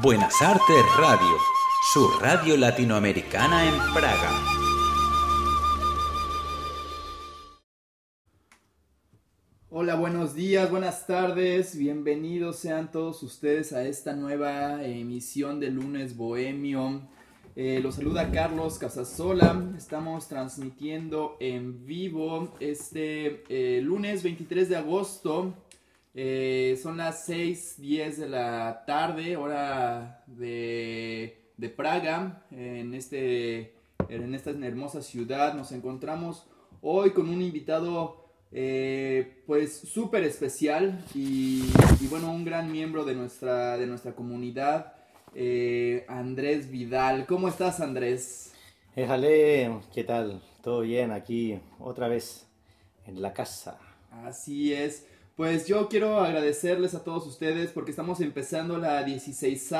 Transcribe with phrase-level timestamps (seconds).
[0.00, 1.36] Buenas Artes Radio,
[1.92, 4.30] su radio latinoamericana en Praga.
[9.68, 16.16] Hola, buenos días, buenas tardes, bienvenidos sean todos ustedes a esta nueva emisión de Lunes
[16.16, 17.02] Bohemio.
[17.54, 25.52] Eh, los saluda Carlos Casasola, estamos transmitiendo en vivo este eh, lunes 23 de agosto
[26.14, 31.38] eh, son las 6:10 de la tarde, hora de,
[31.76, 33.74] Praga, en, este,
[34.08, 35.54] en esta hermosa ciudad.
[35.54, 36.46] Nos encontramos
[36.80, 41.62] hoy con un invitado eh, pues súper especial y,
[42.10, 44.94] bueno, un gran miembro de nuestra, de nuestra comunidad,
[45.34, 47.26] eh, Andrés Vidal.
[47.26, 48.52] ¿Cómo estás, Andrés?
[48.94, 50.42] Éjale, ¿qué tal?
[50.62, 52.46] ¿Todo bien aquí otra vez
[53.06, 53.78] en la casa?
[54.10, 55.06] Así es.
[55.42, 59.72] Pues yo quiero agradecerles a todos ustedes porque estamos empezando la 16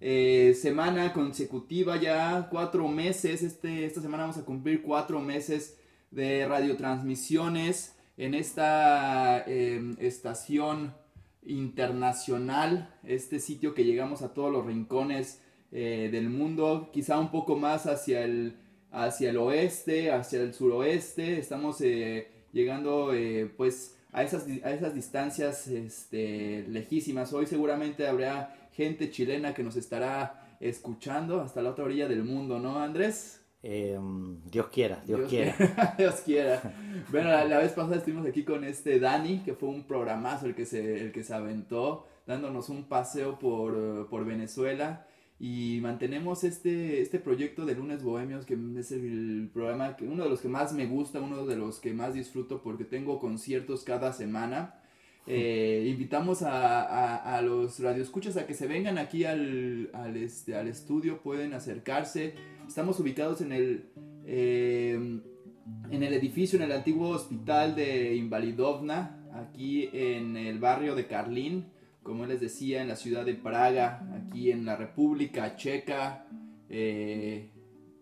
[0.00, 5.76] eh, semana consecutiva ya, cuatro meses, este, esta semana vamos a cumplir cuatro meses
[6.12, 10.94] de radiotransmisiones en esta em, estación
[11.42, 15.42] internacional, este sitio que llegamos a todos los rincones
[15.72, 18.56] eh, del mundo, quizá un poco más hacia el,
[18.92, 23.10] hacia el oeste, hacia el suroeste, estamos eh, llegando
[23.56, 27.32] pues a esas, a esas distancias este, lejísimas.
[27.32, 32.58] Hoy seguramente habrá gente chilena que nos estará escuchando hasta la otra orilla del mundo,
[32.58, 33.40] ¿no, Andrés?
[33.62, 35.54] Em, Dios quiera, Dios, quiera.
[35.98, 36.62] Dios quiera.
[37.10, 40.64] Bueno, la, vez pasada estuvimos aquí con este Dani, que fue un programazo el que
[40.64, 45.06] se, el que se aventó, dándonos un paseo por, por Venezuela
[45.42, 50.28] y mantenemos este, este proyecto de Lunes Bohemios, que es el programa, que uno de
[50.28, 54.12] los que más me gusta, uno de los que más disfruto porque tengo conciertos cada
[54.12, 54.76] semana.
[55.26, 60.66] Eh, invitamos a, a, los radioescuchas a que se vengan aquí al, al, este, al
[60.66, 62.34] estudio, pueden acercarse.
[62.66, 63.84] Estamos ubicados en el,
[64.24, 71.06] eh, en el edificio, en el antiguo hospital de Invalidovna, aquí en el barrio de
[71.06, 71.66] Carlín
[72.02, 76.26] como les decía, en la ciudad de Praga, aquí en la República Checa,
[76.68, 77.50] eh,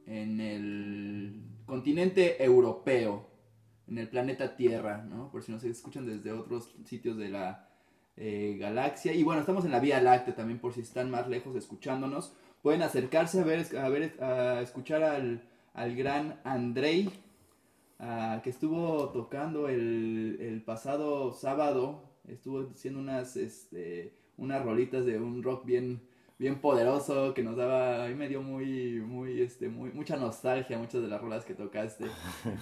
[0.06, 3.28] en el continente europeo,
[3.88, 5.30] en el planeta Tierra, ¿no?
[5.30, 7.68] Por si nos escuchan desde otros sitios de la
[8.16, 9.12] eh, galaxia.
[9.12, 12.34] Y bueno, estamos en la Vía Láctea también, por si están más lejos escuchándonos.
[12.62, 15.42] Pueden acercarse a ver, a, ver, a escuchar al,
[15.74, 17.10] al gran Andrei,
[17.98, 25.18] ah, que estuvo tocando el, el pasado sábado estuvo haciendo unas, este, unas rolitas de
[25.18, 26.00] un rock bien,
[26.38, 31.02] bien poderoso que nos daba, a me dio muy, muy, este, muy, mucha nostalgia muchas
[31.02, 32.06] de las rolas que tocaste.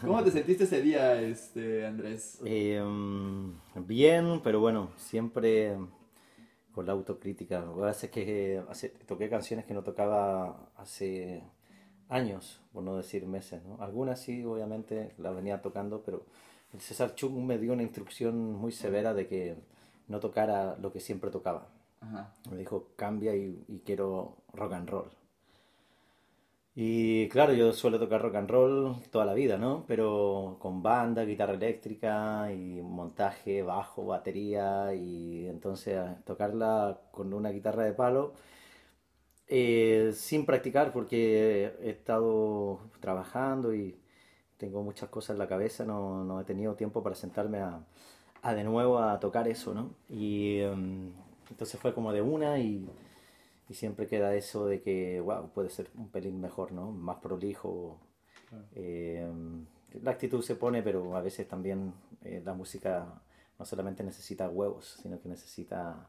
[0.00, 2.40] ¿Cómo te sentiste ese día, este, Andrés?
[2.44, 5.76] Em, bien, pero bueno, siempre
[6.76, 7.64] con la autocrítica.
[7.84, 11.42] Hace que hace, toqué canciones que no tocaba hace
[12.10, 13.80] años, por no decir meses, ¿no?
[13.80, 16.26] Algunas sí, obviamente, las venía tocando, pero
[16.80, 19.56] César Chung me dio una instrucción muy severa de que
[20.08, 21.68] no tocara lo que siempre tocaba.
[22.50, 25.10] Me dijo, cambia y, quiero rock and roll.
[26.74, 29.84] Y claro, yo suelo tocar rock and roll toda la vida, ¿no?
[29.88, 37.84] Pero con banda, guitarra eléctrica y montaje, bajo, batería y entonces tocarla con una guitarra
[37.84, 38.34] de palo
[39.48, 43.96] eh, sin practicar porque he estado trabajando y
[44.56, 47.80] tengo muchas cosas en la cabeza, no, no he tenido tiempo para sentarme a,
[48.42, 49.94] a, de nuevo a tocar eso, ¿no?
[50.08, 51.12] Y em,
[51.50, 52.88] entonces fue como de una y,
[53.68, 56.90] y, siempre queda eso de que, wow, puede ser un pelín mejor, ¿no?
[56.90, 57.98] Más prolijo.
[58.74, 59.66] Em,
[60.02, 63.22] la actitud se pone, pero a veces también eh, la música
[63.58, 66.08] no solamente necesita huevos, sino que necesita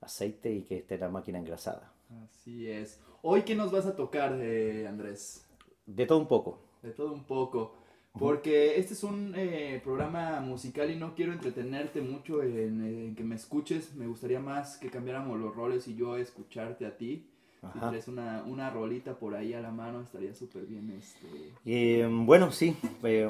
[0.00, 1.92] aceite y que esté la máquina engrasada.
[2.24, 3.00] Así es.
[3.22, 5.46] Hoy, ¿qué nos vas a tocar, eh, Andrés?
[5.86, 6.60] De todo un poco.
[6.82, 7.74] De todo un poco.
[8.18, 13.34] Porque este es un eh, programa musical y no quiero entretenerte mucho en, que me
[13.34, 13.94] escuches.
[13.94, 17.28] Me gustaría más que cambiáramos los roles y yo escucharte a ti.
[17.72, 20.90] Si tienes una, una rolita por ahí a la mano, estaría súper bien.
[20.90, 21.26] Este...
[21.64, 22.76] Eh, bueno, sí.
[23.02, 23.28] Eh,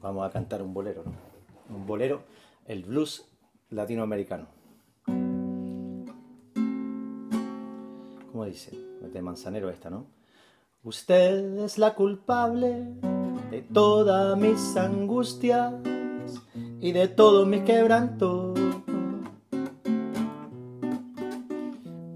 [0.00, 1.04] vamos a cantar un bolero.
[1.68, 2.22] Un bolero,
[2.66, 3.28] el blues
[3.70, 4.46] latinoamericano.
[8.30, 8.76] ¿Cómo dice?
[9.12, 10.06] De Manzanero esta, ¿no?
[10.86, 12.86] Usted es la culpable
[13.50, 15.74] de todas mis angustias
[16.80, 18.56] y de todos mis quebrantos.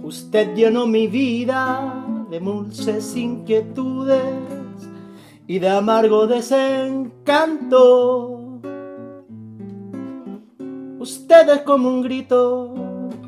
[0.00, 4.22] Usted llenó mi vida de dulces inquietudes
[5.48, 7.80] y de amargo desencanto.
[11.00, 12.72] Usted es como un grito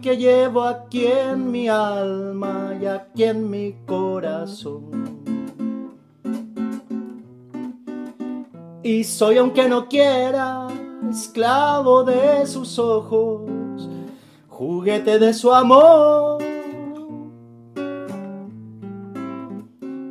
[0.00, 5.21] que llevo aquí en mi alma y aquí en mi corazón.
[8.82, 10.68] Y soy aunque no quiera,
[11.10, 13.88] esclavo de sus ojos,
[14.48, 16.42] juguete de su amor.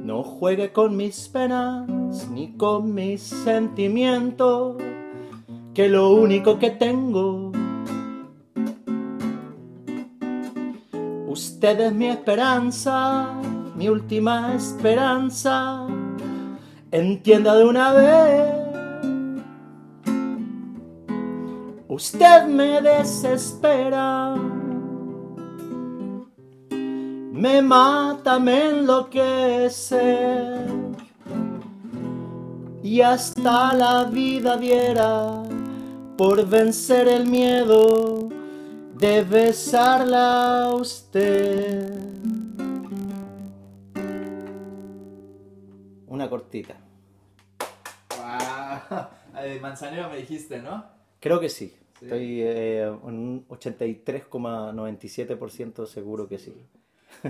[0.03, 1.87] No juegue con mis penas
[2.31, 4.77] ni con mis sentimientos,
[5.73, 7.51] que lo único que tengo
[11.31, 13.39] Usted es mi esperanza,
[13.77, 15.87] mi última esperanza.
[16.91, 18.60] Entienda de una vez.
[22.03, 24.35] Usted me desespera.
[26.71, 30.65] Me mata, me enloquece.
[32.81, 35.43] Y hasta la vida diera
[36.17, 38.29] por vencer el miedo
[38.95, 41.99] de besarla a usted.
[46.07, 46.73] Una cortita.
[48.17, 49.59] Wow.
[49.61, 50.83] Manzanero me dijiste, ¿no?
[51.19, 51.75] Creo que sí.
[52.01, 52.07] Sí.
[52.07, 56.55] Estoy eh, un 83,97% seguro que sí.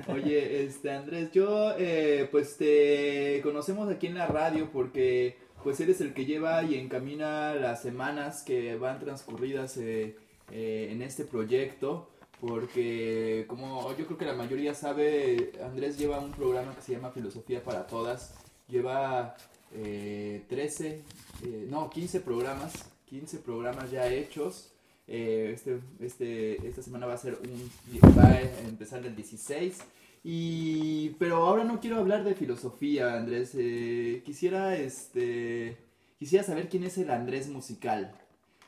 [0.08, 6.00] Oye, este Andrés, yo eh, pues te conocemos aquí en la radio porque pues eres
[6.00, 10.16] el que lleva y encamina las semanas que van transcurridas eh,
[10.52, 12.08] eh, en este proyecto.
[12.40, 17.12] Porque como yo creo que la mayoría sabe, Andrés lleva un programa que se llama
[17.12, 18.34] Filosofía para Todas.
[18.70, 19.36] Lleva
[19.74, 21.04] eh, 13,
[21.44, 24.72] eh, no, 15 programas, 15 programas ya hechos.
[25.08, 27.70] Eh, este, este, esta semana va a ser un,
[28.18, 29.80] va a empezar el 16.
[30.24, 33.52] Y, pero ahora no quiero hablar de filosofía, Andrés.
[33.56, 35.78] Eh, quisiera, este,
[36.18, 38.14] quisiera saber quién es el Andrés musical.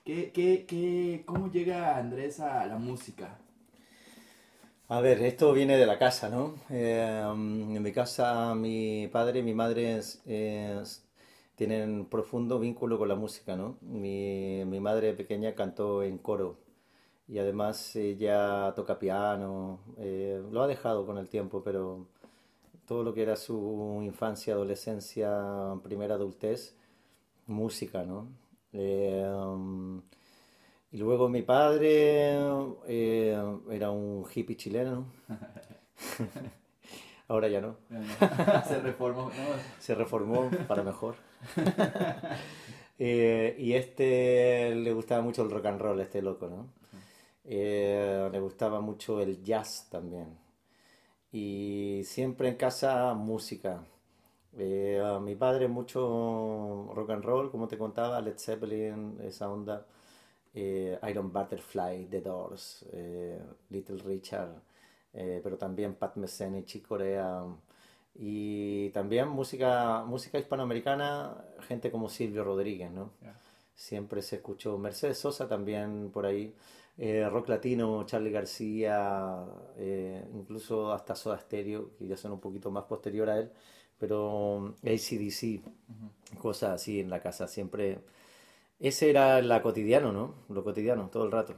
[0.03, 3.37] ¿Qué, qué, qué, ¿Cómo llega Andrés a la música?
[4.89, 6.55] A ver, esto viene de la casa, ¿no?
[6.69, 10.21] Eh, en mi casa mi padre y mi madre es-
[11.65, 13.77] tienen profundo vínculo con la música, ¿no?
[13.79, 16.57] Mi, mi madre pequeña cantó en coro
[17.25, 22.05] y además ella toca piano, eh, lo ha dejado con el tiempo, pero
[22.85, 25.31] todo lo que era su infancia, adolescencia,
[25.83, 26.75] primera adultez,
[27.47, 28.27] música, ¿no?
[28.73, 30.01] Eh, um,
[30.91, 32.35] y luego mi padre
[32.87, 33.37] eh,
[33.69, 35.05] era un hippie chileno.
[37.29, 37.77] Ahora ya no.
[38.67, 39.45] Se reformó, ¿no?
[39.79, 41.15] Se reformó para mejor.
[42.99, 46.69] Eh, y este le gustaba mucho el rock and roll, este loco, ¿no?
[47.45, 50.37] Eh, le gustaba mucho el jazz también.
[51.31, 53.83] Y siempre en casa música.
[54.57, 59.85] Eh, a mi padre mucho rock and roll, como te contaba, Led Zeppelin, esa onda.
[60.55, 62.85] Iron Butterfly, The Doors,
[63.69, 64.61] Little Richard,
[65.11, 67.43] pero también Pat Metheny, Chick Corea.
[68.15, 73.11] Y también música, música hispanoamericana, gente como Silvio Rodríguez, ¿no?
[73.75, 76.53] Siempre se escuchó Mercedes Sosa también por ahí,
[76.97, 79.43] eh, rock latino, Charly García,
[79.77, 83.51] eh, incluso hasta Soda Stereo, que ya son un poquito más posterior a él,
[83.97, 85.61] pero AC/DC,
[86.39, 87.99] cosas así en la casa, siempre.
[88.79, 90.35] Ese era la cotidiano, ¿no?
[90.49, 91.55] Lo cotidiano, todo el rato.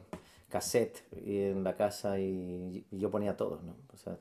[0.49, 3.75] Cassette y en la casa y, yo ponía todos, ¿no?
[3.93, 4.17] O sea,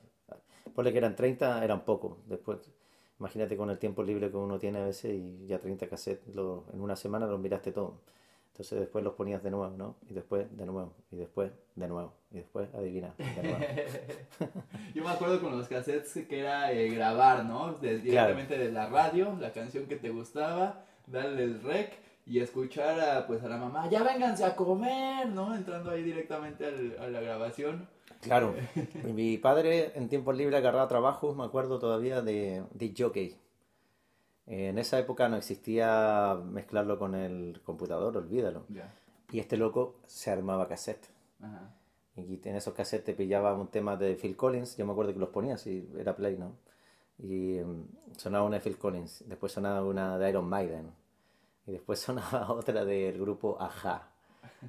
[0.75, 2.19] ponle que eran 30, eran pocos.
[2.27, 2.59] Después,
[3.19, 6.65] imagínate con el tiempo libre que uno tiene a veces y ya 30 cassettes lo-
[6.73, 7.95] en una semana los miraste todos.
[8.53, 9.97] Entonces después los ponías de nuevo, ¿no?
[10.09, 13.59] Y después de nuevo, y después de nuevo, y después adivina, de nuevo.
[14.95, 17.73] Yo me acuerdo con los cassettes que era eh, grabar, ¿no?
[17.75, 23.01] De- directamente de la radio, la canción que te gustaba, darle el rec y escuchar
[23.01, 25.55] a, pues, a la mamá, ya vénganse a comer, ¿no?
[25.55, 27.89] Entrando ahí directamente al- a la grabación.
[28.25, 28.55] Claro,
[29.05, 33.37] mi padre en tiempos libres agarraba trabajos, me acuerdo todavía de, de jockey.
[34.47, 38.67] En esa época no existía mezclarlo con el computador, olvídalo.
[39.33, 41.09] Y este loco se armaba cassette.
[41.41, 41.71] Ajá.
[42.17, 45.19] Y en esos cassettes te pillaba un tema de Phil Collins, yo me acuerdo que
[45.19, 46.53] los ponía, si era Play, ¿no?
[47.19, 50.93] Y em, sonaba una de Phil Collins, después sonaba una de Iron Maiden,
[51.67, 54.11] y después sonaba otra del grupo Aja.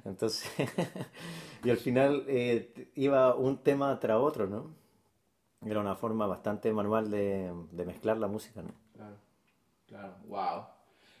[0.04, 0.50] Entonces,
[1.64, 4.74] y al final eh, iba un tema tras otro, ¿no?
[5.64, 8.70] Era una forma bastante manual de, de mezclar la música, ¿no?
[8.94, 9.16] Claro,
[9.86, 10.62] claro, wow.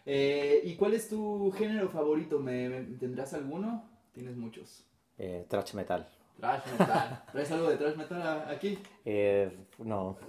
[0.04, 2.38] Eh, ¿Y cuál es tu género favorito?
[2.38, 3.84] ¿Me, me- tendrás alguno?
[4.12, 4.84] Tienes muchos.
[5.18, 6.06] Eh, thrash metal.
[6.38, 7.24] Trash metal.
[7.32, 8.78] ¿Traes algo de trash metal aquí?
[9.04, 10.16] Eh, no,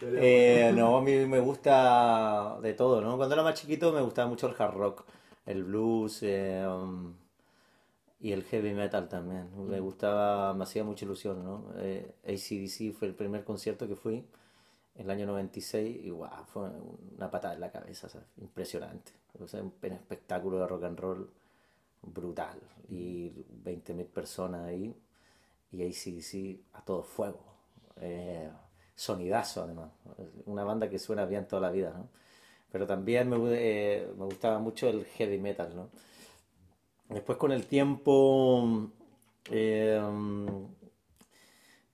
[0.00, 3.16] Pero- Eh, no, a mí me gusta de todo, ¿no?
[3.16, 5.04] Cuando era más chiquito me gustaba mucho el hard rock,
[5.46, 7.14] el blues, eh, um,
[8.20, 9.48] y el heavy metal también.
[9.68, 11.66] Me gustaba, me hacía mucha ilusión, ¿no?
[11.76, 14.24] Eh, ACDC fue el primer concierto que fui
[14.96, 16.70] en el año 96 y wow, fue
[17.16, 18.08] una patada en la cabeza,
[18.38, 19.12] impresionante.
[19.40, 21.30] O sea, un espectáculo de rock and roll
[22.02, 22.58] brutal
[22.88, 23.30] y
[23.64, 24.94] 20.000 personas ahí
[25.72, 27.40] y ACDC a todo fuego.
[28.00, 28.50] Eh,
[28.94, 29.90] sonidazo además,
[30.46, 32.08] una banda que suena bien toda la vida, ¿no?
[32.74, 35.90] Pero también me, eh, me gustaba mucho el heavy metal, ¿no?
[37.08, 38.90] Después con el tiempo
[39.48, 40.02] eh,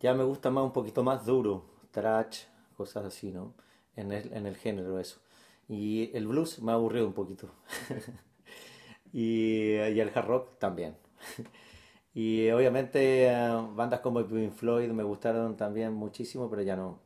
[0.00, 2.44] ya me gusta más un poquito más duro, trash,
[2.78, 3.52] cosas así, ¿no?
[3.94, 5.20] En el, en el género eso.
[5.68, 7.50] Y el blues me ha aburrido un poquito.
[9.12, 10.96] y, y, el hard rock también.
[12.14, 17.00] y obviamente eh, bandas como Pink Floyd me gustaron también muchísimo, pero ya no.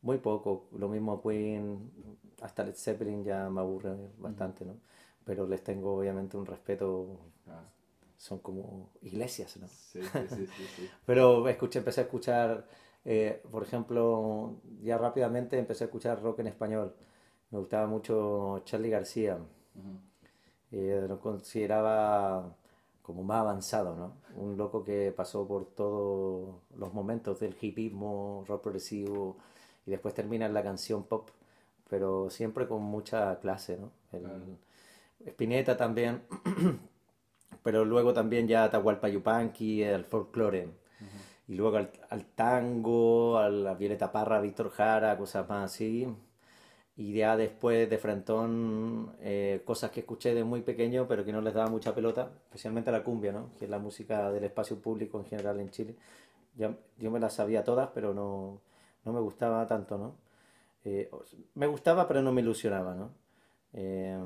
[0.00, 0.68] Muy poco.
[0.78, 1.90] Lo mismo Queen,
[2.40, 4.76] hasta Led Zeppelin ya me aburre bastante, ¿no?
[5.24, 7.18] pero les tengo obviamente un respeto.
[7.46, 7.62] Ah.
[8.16, 9.66] Son como iglesias, ¿no?
[9.66, 12.66] Sí, sí, sí, pero escuché, empecé a escuchar,
[13.04, 16.94] eh, por ejemplo, ya rápidamente empecé a escuchar rock en español.
[17.50, 19.38] Me gustaba mucho Charlie García.
[20.70, 22.54] Eh, lo consideraba
[23.00, 24.16] como más avanzado, ¿no?
[24.36, 29.36] Un loco que pasó por todos los momentos del hipismo, rock progresivo,
[29.86, 31.30] y después termina en la canción pop,
[31.90, 33.90] pero siempre con mucha clase, ¿no?
[35.26, 36.22] Spinetta también,
[37.62, 40.68] pero luego también ya Atahualpa Yupanqui, el folclore,
[41.48, 46.06] y luego al, tango, a la Violeta Parra, Víctor Jara, cosas más así,
[46.96, 51.40] y ya después de Frentón, eh, cosas que escuché de muy pequeño, pero que no
[51.40, 53.50] les daba mucha pelota, especialmente la cumbia, ¿no?
[53.58, 55.96] que es la música del espacio público en general en Chile.
[56.56, 58.60] Yo, yo me las sabía todas, pero no,
[59.04, 60.14] no me gustaba tanto, ¿no?
[60.84, 61.10] Eh,
[61.54, 63.12] me gustaba, pero no me ilusionaba, ¿no?
[63.72, 64.18] Eh,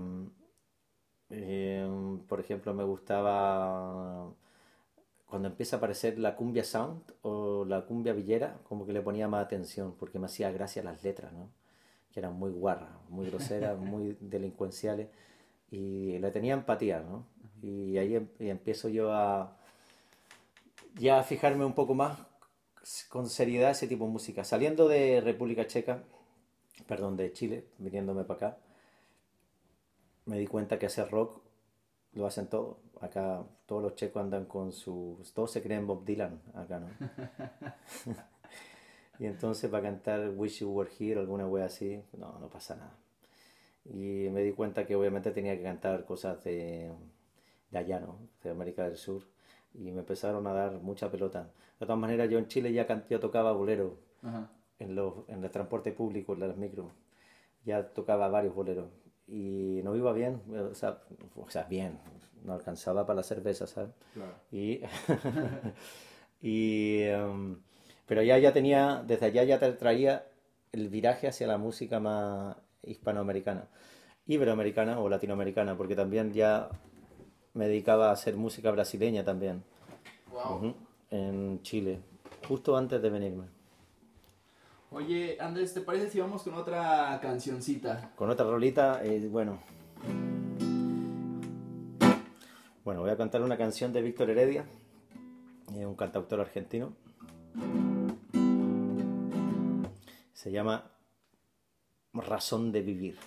[1.31, 4.33] Em, por ejemplo, me gustaba
[5.27, 9.27] cuando empieza a aparecer la cumbia sound o la cumbia villera, como que le ponía
[9.29, 11.49] más atención porque me hacía gracia las letras, ¿no?
[12.13, 15.09] Que eran muy guarras, muy groseras, muy delincuenciales
[15.71, 17.27] y le tenía empatía, ¿no?
[17.63, 19.57] Y ahí em, empiezo yo a
[20.95, 22.19] ya a fijarme un poco más
[23.09, 24.45] con seriedad ese tipo de música.
[24.45, 26.05] Saliendo de República Checa,
[26.87, 28.59] perdón, de Chile, viniéndome para acá,
[30.27, 31.41] me di cuenta que hacer rock
[32.13, 32.79] lo hacen todo.
[33.01, 35.33] Acá todos los checos andan con sus...
[35.35, 36.89] Todos se creen Bob Dylan acá, ¿no?
[39.19, 42.97] y entonces para cantar Wish You Were Here alguna wea así, no, no pasa nada.
[43.85, 46.91] Y me di cuenta que obviamente tenía que cantar cosas de,
[47.71, 48.17] de allá, ¿no?
[48.43, 49.23] De América del Sur.
[49.75, 51.51] Y me empezaron a dar mucha pelota.
[51.81, 53.99] De todas maneras, yo en Chile ya, yo tocaba bolero
[54.79, 56.91] en, los, en el transporte público, en las micro.
[57.65, 58.89] Ya tocaba varios boleros
[59.27, 60.99] y no iba bien, o sea,
[61.37, 61.99] o sea, bien,
[62.45, 63.91] no alcanzaba para la cerveza, ¿sabes?
[64.13, 64.35] Claro.
[64.53, 64.83] Y,
[66.43, 67.59] y em,
[68.07, 70.27] pero ya, ya tenía, desde allá ya traía
[70.73, 73.69] el viraje hacia la música más hispanoamericana,
[74.27, 76.69] iberoamericana o latinoamericana, porque también ya
[77.55, 79.65] me dedicaba a hacer música brasileña también,
[80.33, 80.75] wow.
[81.11, 82.01] en Chile,
[82.47, 83.54] justo antes de venirme.
[84.95, 88.13] Oye, Andrés, ¿te parece si vamos con otra cancioncita?
[88.15, 89.59] Con otra rolita, eh, bueno.
[92.85, 94.65] Bueno, voy a cantar una canción de Víctor Heredia,
[95.75, 96.93] eh, un cantautor argentino.
[100.33, 100.93] Se llama
[102.13, 103.19] Razón de Vivir.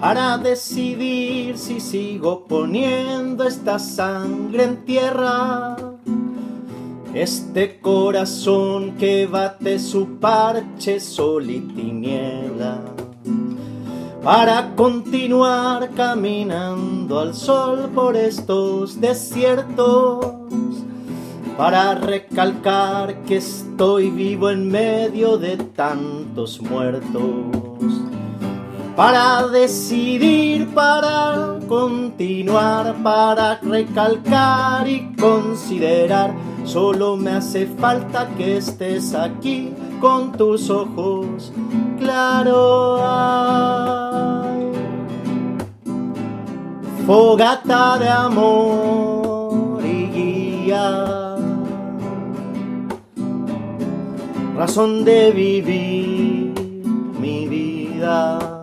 [0.00, 5.76] Para decidir si sigo poniendo esta sangre en tierra.
[7.14, 12.80] Este corazón que bate su parche sol y tiniebla.
[14.22, 20.26] Para continuar caminando al sol por estos desiertos.
[21.56, 27.68] Para recalcar que estoy vivo en medio de tantos muertos
[28.98, 36.34] para decidir, para continuar, para recalcar y considerar.
[36.64, 41.52] Solo me hace falta que estés aquí con tus ojos
[42.00, 43.00] claros.
[47.06, 51.36] Fogata de amor y guía.
[54.56, 56.52] Razón de vivir
[57.20, 58.57] mi vida.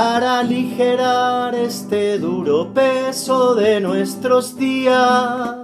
[0.00, 5.56] Para aligerar este duro peso de nuestros días.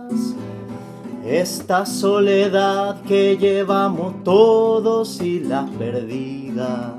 [1.24, 6.94] esta soledad que llevamos todos y las perdidas.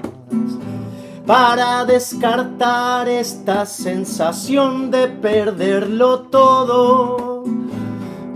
[1.25, 7.43] Para descartar esta sensación de perderlo todo,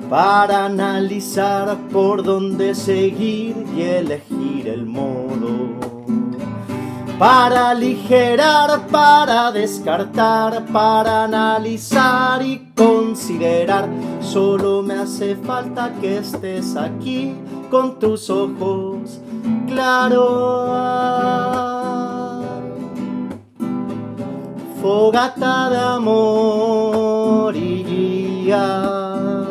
[0.09, 5.28] para analizar por dónde seguir y elegir el modo,
[7.19, 13.89] para aligerar, para descartar, para analizar y considerar,
[14.21, 17.35] solo me hace falta que estés aquí
[17.69, 19.19] con tus ojos
[19.67, 20.69] claros.
[24.81, 29.45] Fogata de amor y guía,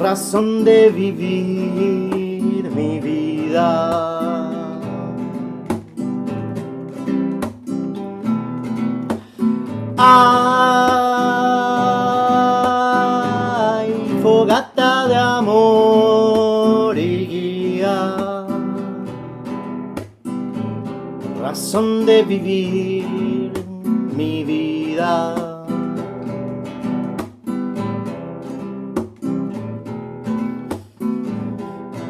[0.00, 4.13] razón de vivir mi vida.
[13.76, 13.90] Ay,
[14.22, 18.44] fogata de amor y guía.
[21.40, 23.52] razón de vivir
[24.16, 25.34] mi vida.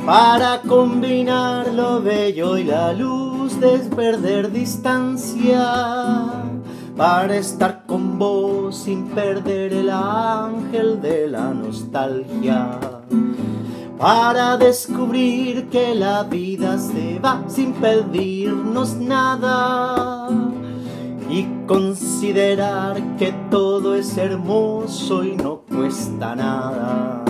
[0.06, 5.62] Para combinar lo bello y la luz, desperder distancia.
[6.96, 12.78] Para estar con vos sin perder el ángel de la nostalgia
[13.98, 20.28] para descubrir que la vida se va sin pedirnos nada
[21.30, 27.24] y considerar que todo es hermoso y no cuesta nada.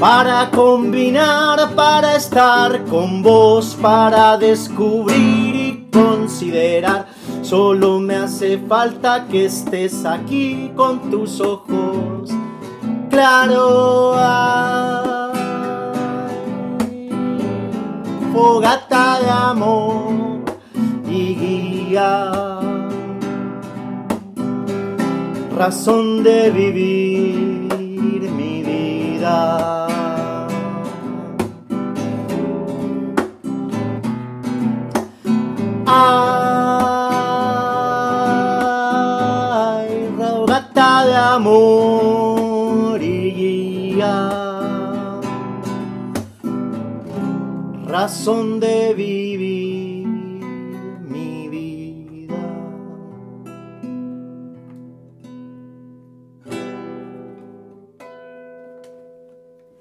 [0.00, 7.06] Para combinar, para estar con vos, para descubrir y considerar,
[7.48, 12.30] solo me hace falta que estés aquí con tus ojos.
[13.10, 14.16] Claro
[18.36, 20.44] fogata de amor
[21.08, 22.30] y guía,
[25.56, 29.86] razón de vivir mi vida.
[35.86, 36.25] Ay,
[47.98, 52.36] razón de vivir mi vida.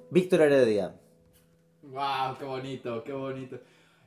[0.10, 0.96] Víctor Heredia.
[1.82, 3.60] Wow, qué bonito, qué bonito.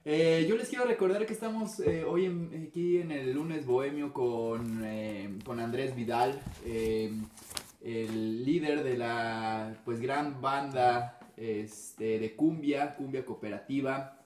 [0.07, 4.85] Eh, yo les quiero recordar que estamos eh, hoy aquí en el lunes bohemio con,
[4.87, 13.25] eh, con Andrés Vidal, el líder de la pues gran banda este, de cumbia, cumbia
[13.25, 14.19] cooperativa,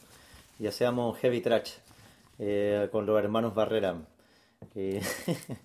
[0.59, 1.73] Y hacíamos heavy trash
[2.39, 3.97] eh, con los hermanos Barrera.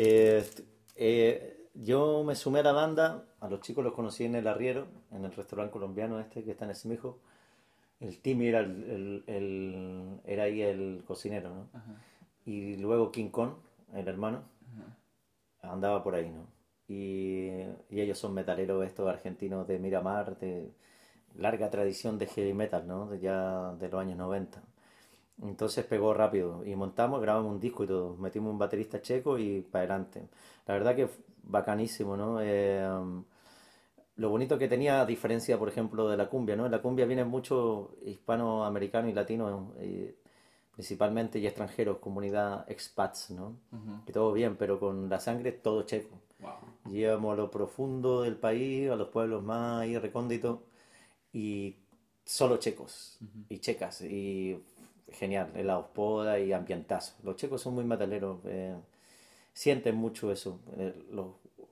[0.00, 0.48] Eh,
[0.94, 4.86] eh, yo me sumé a la banda, a los chicos los conocí en el Arriero,
[5.10, 7.18] en el restaurante colombiano este que está en Semijo.
[7.98, 11.66] El Timmy era, el, era ahí el cocinero, ¿no?
[12.46, 13.54] Y luego King Kong,
[13.94, 14.44] el hermano,
[15.62, 16.46] andaba por ahí, ¿no?
[16.88, 17.50] Y,
[17.90, 20.70] ellos son metaleros estos argentinos de Miramar, de
[21.36, 23.06] larga tradición de heavy metal, ¿no?
[23.08, 24.62] De ya de los años 90.
[25.42, 29.60] Entonces pegó rápido y montamos, grabamos un disco y todo, metimos un baterista checo y
[29.60, 30.28] para adelante.
[30.66, 31.08] La verdad que
[31.44, 32.40] bacanísimo, ¿no?
[32.42, 33.24] Eh, um,
[34.16, 36.66] lo bonito que tenía, a diferencia, por ejemplo, de la cumbia, ¿no?
[36.66, 39.72] En la cumbia vienen muchos hispanoamericanos y latinos,
[40.72, 43.56] principalmente, y extranjeros, comunidad expats, ¿no?
[44.06, 46.16] Que todo bien, pero con la sangre todo checo.
[46.40, 47.30] Wow.
[47.32, 50.60] a lo profundo del país, a los pueblos más recónditos,
[51.32, 51.76] y
[52.24, 54.02] solo checos y checas.
[54.02, 54.60] Y
[55.12, 57.14] genial, helados poda y ambientazo.
[57.24, 58.76] Los checos son muy metaleros, eh,
[59.52, 60.60] sienten mucho eso.
[60.76, 61.28] Eh, los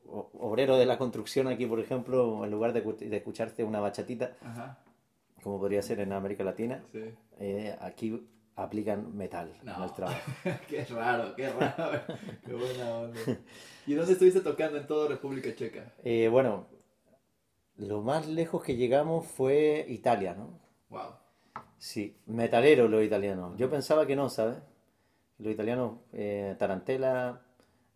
[0.07, 4.37] obreros de la construcción aquí, por ejemplo, en lugar de, cu- de escucharte una bachatita,
[4.43, 4.79] Ajá,
[5.43, 7.01] como podría ser en América Latina, sí.
[7.39, 8.27] eh, aquí
[8.57, 9.85] aplican metal en No.
[9.85, 10.19] el trabajo.
[10.69, 12.01] qué raro, qué raro.
[12.45, 13.21] qué buena onda.
[13.87, 15.93] ¿Y dónde estuviste tocando en toda República Checa?
[16.03, 16.67] Eh, bueno,
[17.77, 20.59] lo más lejos que llegamos fue Italia, ¿no?
[20.89, 21.13] Wow.
[21.79, 23.57] Sí, metalero los italianos.
[23.59, 24.57] Yo pensaba que no, ¿sabes?
[25.39, 27.43] Los italianos, eh, Tarantella,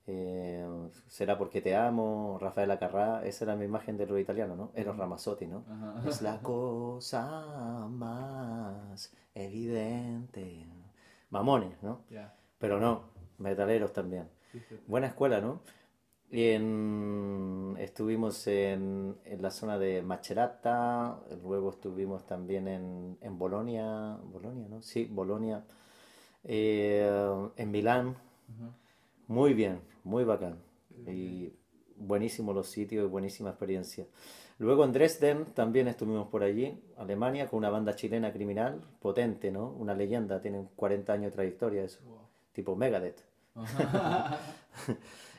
[0.07, 0.67] eh,
[1.07, 4.73] Será porque te amo, Rafael Acarrá, esa era mi imagen de los italianos, ¿no?
[4.75, 5.65] Eros Ramazzotti, ¿no?
[5.71, 6.03] Ajá.
[6.09, 10.67] Es la cosa más evidente.
[11.31, 12.05] Mamones, ¿no?
[12.59, 13.05] Pero no,
[13.39, 14.29] metaleros también.
[14.87, 15.61] Buena escuela, ¿no?
[16.31, 24.17] Y en- estuvimos en, en la zona de Macerata, luego estuvimos también en, en Bolonia,
[24.25, 24.83] Bolonia, ¿no?
[24.83, 25.65] Sí, Bolonia,
[26.45, 27.09] Eh,
[27.57, 28.17] en Milán,
[29.29, 30.59] muy bien, muy bacán.
[31.07, 31.53] Y
[31.97, 34.07] buenísimos los sitios y buenísima experiencia.
[34.61, 39.71] Luego en Dresden también estuvimos por allí, Alemania, con una banda chilena criminal, potente, ¿no?
[39.71, 42.19] Una leyenda, tienen 40 años de trayectoria eso, Wow.
[42.53, 43.25] tipo Megadeth.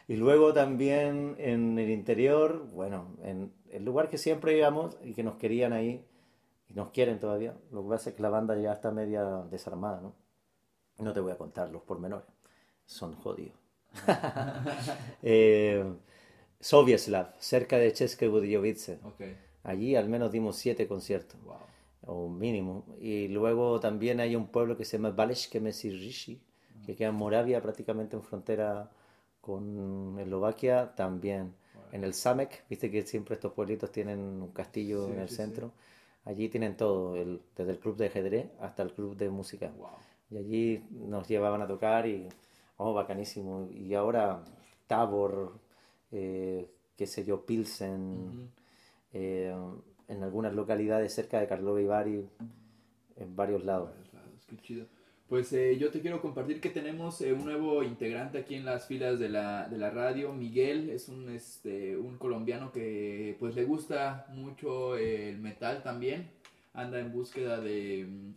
[0.07, 5.23] Y luego también en el interior, bueno, en el lugar que siempre íbamos y que
[5.23, 6.03] nos querían ahí,
[6.67, 10.01] y nos quieren todavía, lo que pasa es que la banda ya está media desarmada,
[10.01, 10.15] ¿no?
[10.97, 12.27] No te voy a contar los pormenores,
[12.85, 13.55] son jodidos.
[15.21, 15.85] eh,
[16.61, 18.99] Sovieslav, cerca de České Budějovice.
[19.03, 19.21] ok.
[19.63, 21.57] Allí al menos dimos siete conciertos, Wow.
[22.05, 22.85] o mínimo.
[22.99, 26.41] Y luego también hay un pueblo que se llama Baleške Mesirrishi,
[26.85, 28.89] que queda en Moravia, prácticamente en frontera
[29.41, 31.53] con Eslovaquia, también.
[31.91, 35.35] En el Samek, viste que siempre estos pueblitos tienen un castillo Sí, en el sí,
[35.35, 35.71] centro.
[36.25, 39.71] Allí tienen todo, el- desde el club de ajedrez hasta el club de música.
[39.77, 39.89] Wow.
[40.31, 42.27] Y allí nos llevaban a tocar y,
[42.77, 43.67] oh, bacanísimo.
[43.73, 44.43] Y ahora
[44.87, 45.53] Tabor,
[46.11, 48.51] eh, qué sé yo, Pilsen,
[49.13, 49.55] eh,
[50.07, 52.27] en algunas localidades cerca de Karlovy Vary,
[53.15, 53.89] en varios lados.
[53.89, 54.85] Varios lados, qué chido.
[55.31, 58.85] Pues eh, yo te quiero compartir que tenemos eh, un nuevo integrante aquí en las
[58.85, 60.33] filas de la, de la radio.
[60.33, 66.29] Miguel es un, este, un colombiano que pues le gusta mucho eh, el metal también.
[66.73, 68.33] Anda en búsqueda de, mm,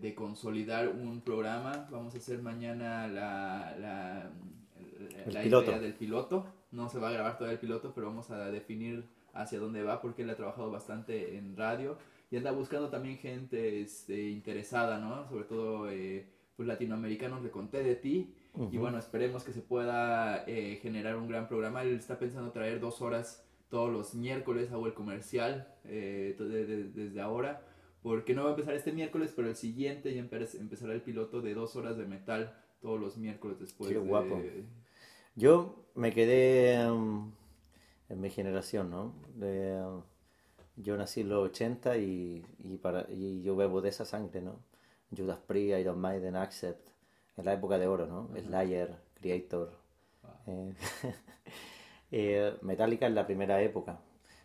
[0.00, 1.86] de consolidar un programa.
[1.90, 4.32] Vamos a hacer mañana la, la,
[5.26, 5.70] El la piloto.
[5.70, 6.46] idea del piloto.
[6.72, 10.00] No se va a grabar todavía el piloto, pero vamos a definir hacia dónde va
[10.00, 11.98] porque él ha trabajado bastante en radio
[12.30, 15.28] y anda buscando también gente este, interesada, ¿no?
[15.28, 18.34] Sobre todo eh, pues latinoamericanos, le conté de ti
[18.72, 21.82] y bueno, esperemos que se pueda eh, generar un gran programa.
[21.82, 26.84] Él está pensando traer dos horas todos los miércoles, hago el comercial eh, de- de-
[26.90, 27.62] desde ahora,
[28.02, 31.40] porque no va a empezar este miércoles, pero el siguiente ya empe- empezará el piloto
[31.40, 33.88] de dos horas de metal todos los miércoles después.
[33.90, 34.42] Qué de- guapo.
[35.40, 37.32] Yo me quedé um,
[38.10, 39.14] en mi generación, ¿no?
[39.34, 40.02] De, um,
[40.76, 44.60] yo nací en los 80 y, y, para, y yo bebo de esa sangre, ¿no?
[45.16, 46.86] Judas Priest, Iron Maiden, Accept,
[47.38, 48.28] en la época de oro, ¿no?
[48.38, 49.70] Slayer, Creator.
[50.46, 50.74] eh,
[52.12, 53.98] eh, Metallica en la primera época.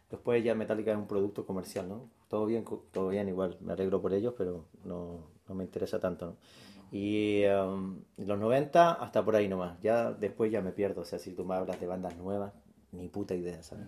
[0.10, 2.10] Después ya Metallica es un producto comercial, ¿no?
[2.30, 6.26] Todo bien, todo bien igual, me alegro por ellos, pero no, no me interesa tanto,
[6.28, 6.36] ¿no?
[6.92, 11.20] Y um, los 90 hasta por ahí nomás, ya después ya me pierdo, o sea,
[11.20, 12.54] si tú me hablas de bandas nuevas,
[12.92, 13.86] ni puta idea, ¿sabes?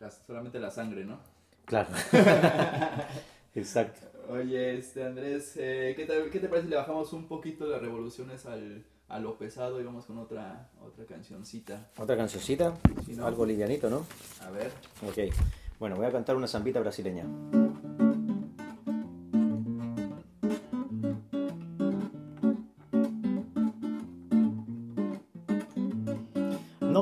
[0.00, 1.18] Las- solamente la sangre, ¿no?
[1.66, 1.88] Claro.
[3.54, 4.00] Exacto.
[4.28, 7.80] Oye, este Andrés, eh, ¿qué, te, ¿qué te parece si le bajamos un poquito las
[7.80, 11.90] revoluciones al, a lo pesado y vamos con otra, otra cancioncita?
[11.98, 12.74] Otra cancioncita,
[13.06, 13.26] Sí, ¿no?
[13.26, 14.06] algo livianito, ¿no?
[14.46, 14.70] A ver.
[15.06, 15.34] Ok.
[15.78, 17.24] Bueno, voy a cantar una zambita brasileña.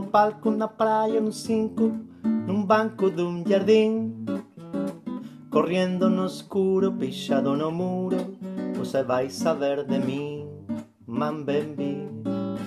[0.09, 1.93] Palco, na praia, no cinco,
[2.47, 4.25] num banco de um jardim.
[5.51, 8.37] Corriendo no escuro, pichado no muro,
[8.77, 10.47] você vai saber de mim,
[11.07, 12.09] mambembi,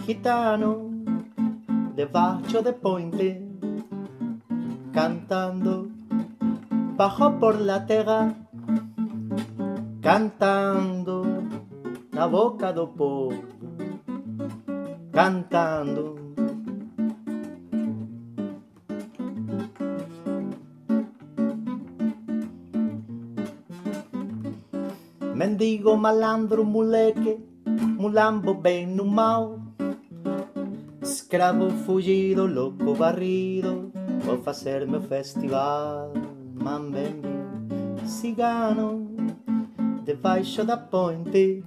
[0.05, 0.89] gitano,
[1.95, 3.41] debajo de ponte,
[4.91, 5.91] cantando
[7.01, 8.35] bajo por la terra,
[10.01, 11.23] cantando
[12.13, 13.43] na boca do povo,
[15.11, 16.20] cantando.
[25.41, 27.43] Mendigo, malandro, moleque,
[27.97, 29.59] mulambo bem no mal.
[31.01, 33.91] Escravo fugido, louco barrido,
[34.23, 36.13] vou fazer meu festival.
[36.53, 37.27] Mambembe,
[38.05, 39.09] cigano
[40.05, 41.63] debaixo da ponte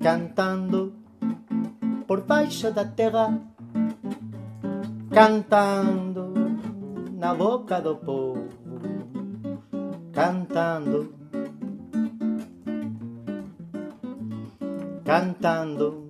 [0.00, 0.94] cantando
[2.06, 3.40] por baixo da terra
[5.10, 6.32] cantando
[7.10, 8.46] na boca do povo
[10.12, 11.19] cantando
[15.10, 16.06] cantando.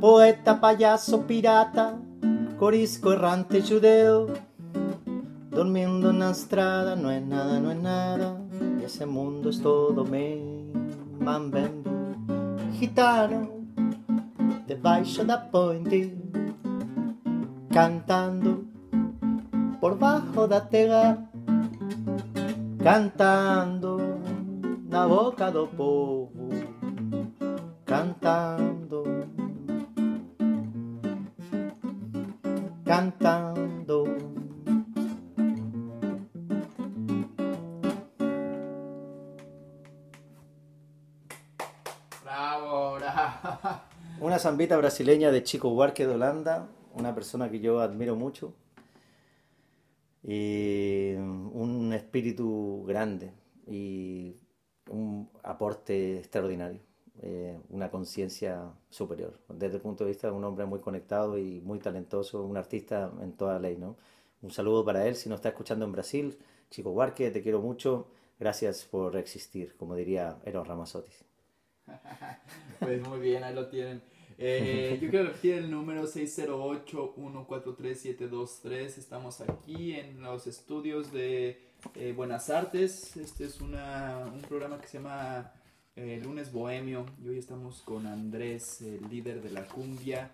[0.00, 1.98] Poeta, payaso, pirata,
[2.60, 4.28] corisco errante judeo,
[5.50, 8.38] durmiendo en la estrada, no es nada, no es nada,
[8.80, 10.38] y ese mundo es todo me
[11.18, 11.90] mambembo,
[12.78, 13.50] gitano,
[14.68, 16.16] debaixo da ponte,
[17.72, 18.62] cantando
[19.80, 21.18] por bajo da tega,
[22.80, 23.83] cantando
[24.94, 26.30] na boca do povo,
[27.84, 29.02] cantando
[32.84, 34.04] cantando.
[42.22, 43.80] Bravo, bravo.
[44.20, 48.54] Una zambita brasileña de Chico Huarque de Holanda, una persona que yo admiro mucho.
[50.22, 53.32] Y un espíritu grande
[53.66, 54.36] y
[54.94, 56.80] un aporte extraordinario,
[57.22, 59.38] eh, una conciencia superior.
[59.48, 63.12] Desde el punto de vista de un hombre muy conectado y muy talentoso, un artista
[63.20, 63.96] en toda ley, ¿no?
[64.42, 66.38] Un saludo para él si nos está escuchando en Brasil.
[66.70, 68.08] Chico Huarque, te quiero mucho.
[68.38, 71.12] Gracias por existir, como diría Eros Ramazzotti.
[72.80, 74.02] Pues muy bien, ahí lo tienen.
[74.36, 78.98] Eh, yo quiero repetir el número 608-143-723.
[78.98, 81.62] Estamos aquí en los estudios de
[81.94, 83.16] eh, Buenas Artes.
[83.16, 83.76] Este es un
[84.48, 85.52] programa que se llama
[85.96, 87.06] eh, Lunes Bohemio.
[87.22, 90.30] Y hoy estamos con Andrés, el líder de la cumbia.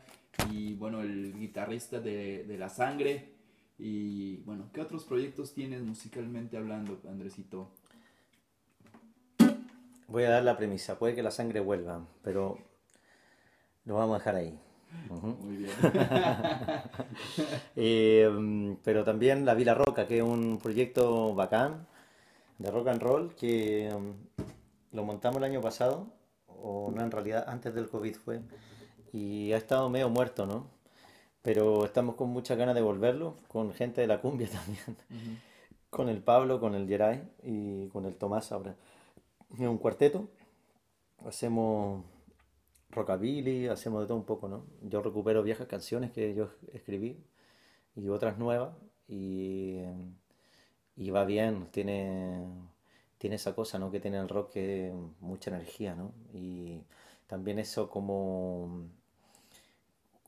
[0.50, 3.34] Y bueno, el guitarrista de, de La Sangre.
[3.78, 7.70] Y bueno, ¿qué otros proyectos tienes musicalmente hablando, Andresito?
[10.06, 12.58] Voy a dar la premisa, puede que la sangre vuelva, pero
[13.84, 14.58] lo vamos a dejar ahí.
[15.10, 15.70] Muy bien.
[17.76, 21.86] Eh, pero también La Vila Roca, que es un proyecto bacán
[22.58, 26.06] de rock and roll que mm, lo montamos el año pasado,
[26.46, 28.40] o no en realidad antes del COVID fue,
[29.12, 30.66] y ha estado medio muerto, ¿no?
[31.42, 34.96] Pero estamos con muchas ganas de volverlo, con gente de la cumbia también,
[35.88, 38.76] con el Pablo, con el Geray y con el Tomás ahora.
[39.54, 40.28] Es un cuarteto,
[41.26, 42.04] hacemos
[42.90, 44.66] rockabilly, hacemos de todo un poco, ¿no?
[44.82, 47.18] Yo recupero viejas canciones que yo escribí
[47.96, 48.74] y otras nuevas
[49.08, 49.80] y,
[50.96, 52.46] y va bien, tiene,
[53.18, 53.90] tiene esa cosa, ¿no?
[53.90, 56.12] Que tiene el rock que mucha energía, ¿no?
[56.32, 56.82] Y
[57.26, 58.88] también eso como,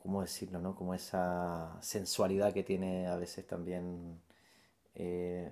[0.03, 0.75] ¿cómo decirlo, no?
[0.75, 4.21] Como esa sensualidad que tiene a veces también
[4.95, 5.51] eh,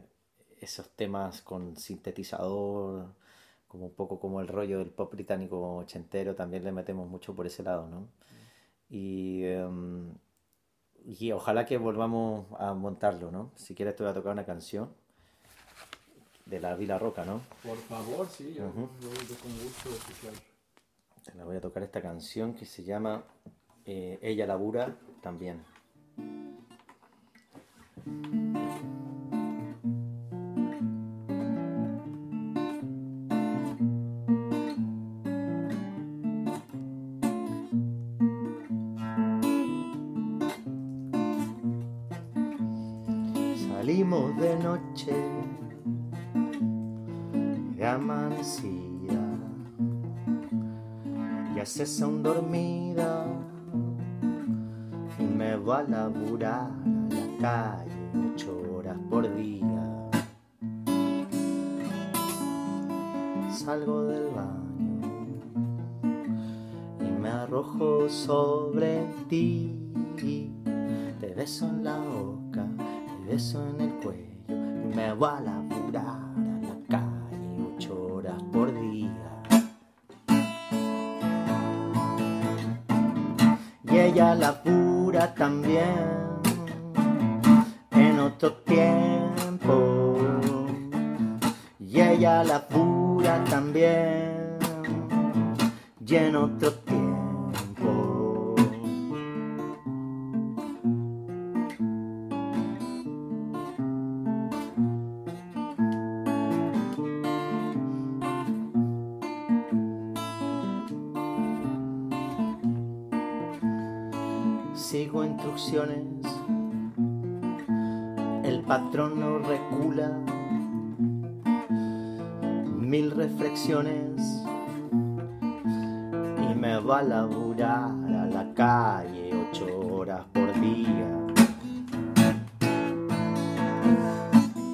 [0.60, 3.14] esos temas con sintetizador,
[3.70, 7.46] como un poco como el rollo del pop británico ochentero, también le metemos mucho por
[7.46, 8.08] ese lado, ¿no?
[8.88, 10.12] Y, em,
[11.06, 13.52] y ojalá que volvamos a montarlo, ¿no?
[13.54, 14.92] Si quieres te voy a tocar una canción
[16.46, 17.40] de la Vila Roca, ¿no?
[17.62, 18.88] Por favor, sí, yo, Ujú.
[19.00, 20.32] yo- yo con gusto escuchar.
[21.24, 23.22] Te la voy a tocar esta canción que se llama
[23.84, 25.62] eh, Ella labura también.
[51.82, 53.24] Haces aún dormida
[55.18, 56.70] y me voy a laburar
[57.40, 60.10] a la calle ocho horas por día.
[63.50, 65.00] Salgo del baño
[67.00, 69.74] y me arrojo sobre ti.
[71.18, 75.69] Te beso en la boca, te beso en el cuello y me voy a laburar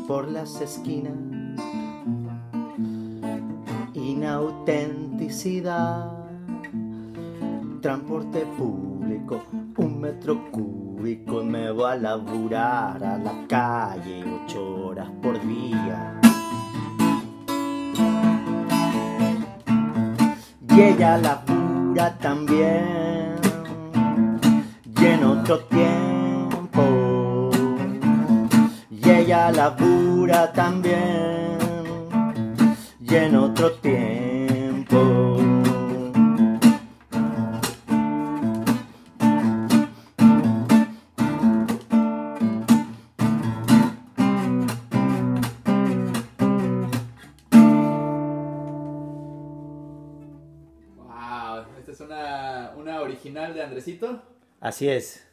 [0.07, 1.15] Por las esquinas,
[3.95, 6.27] inautenticidad,
[7.81, 9.43] transporte público,
[9.79, 16.21] un metro cúbico me va a laburar a la calle ocho horas por día.
[20.77, 23.37] y ella labura también.
[25.01, 26.16] Y en otro tiempo
[29.37, 31.59] ella labura también.
[33.01, 34.97] Y en otro tiempo.
[50.97, 54.23] Wow, esta es una, una original de Andresito.
[54.61, 55.26] así es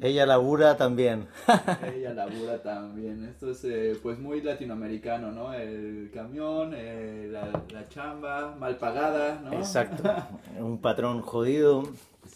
[0.00, 1.26] ella labura también
[1.94, 3.24] Ella labura también.
[3.24, 5.52] Esto es eh, pues muy latinoamericano, ¿no?
[5.52, 9.52] El camión, eh, la, la chamba, mal pagada, ¿no?
[9.52, 10.02] exacto
[10.58, 11.84] un patrón jodido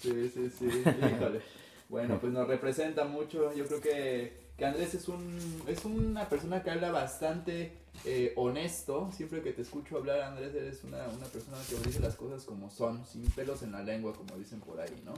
[0.01, 0.67] Sí, sí, sí.
[0.67, 1.41] Híjole.
[1.89, 3.53] Bueno, pues nos representa mucho.
[3.55, 9.11] Yo creo que, que Andrés es un es una persona que habla bastante eh, honesto.
[9.13, 12.71] Siempre que te escucho hablar, Andrés, eres una, una persona que dice las cosas como
[12.71, 15.15] son, sin pelos en la lengua, como dicen por ahí, ¿no?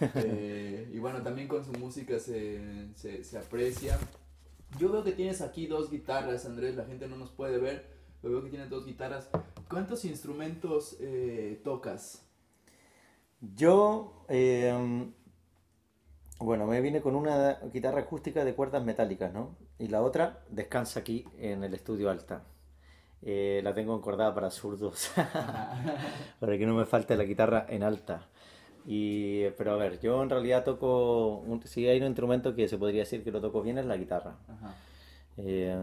[0.14, 3.98] Eh, y bueno, también con su música se, se, se aprecia.
[4.78, 6.76] Yo veo que tienes aquí dos guitarras, Andrés.
[6.76, 7.86] La gente no nos puede ver,
[8.20, 9.28] pero veo que tienes dos guitarras.
[9.68, 12.22] ¿Cuántos instrumentos eh, tocas?
[13.40, 14.72] Yo, eh,
[16.38, 19.56] bueno, me vine con una guitarra acústica de cuerdas metálicas, ¿no?
[19.78, 22.42] Y la otra descansa aquí en el estudio alta.
[23.22, 25.10] Eh, la tengo encordada para zurdos,
[26.40, 28.28] para que no me falte la guitarra en alta.
[28.86, 32.78] Y, pero a ver, yo en realidad toco, un- si hay un instrumento que se
[32.78, 34.36] podría decir que lo toco bien es la guitarra.
[34.48, 34.74] Ajá.
[35.38, 35.76] Eh,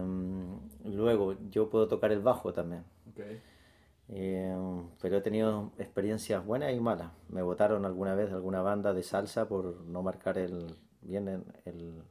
[0.84, 2.84] luego, yo puedo tocar el bajo también.
[4.08, 4.54] Eh,
[5.00, 7.10] pero he tenido experiencias buenas y malas.
[7.28, 11.42] Me votaron alguna vez de alguna banda de salsa por no marcar el, bien el,
[11.64, 12.02] el,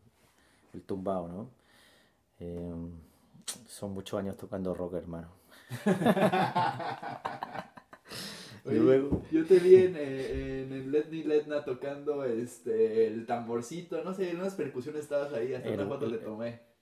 [0.73, 1.49] el tumbao, ¿no?
[2.39, 2.73] Eh,
[3.67, 5.29] son muchos años tocando rock, hermano.
[8.65, 13.25] Oye, luego- Yo te vi en, eh, en el Let Me Letna tocando este, el
[13.25, 16.72] tamborcito, no sé, en unas percusiones estabas ahí, hasta una El- foto el- le tomé.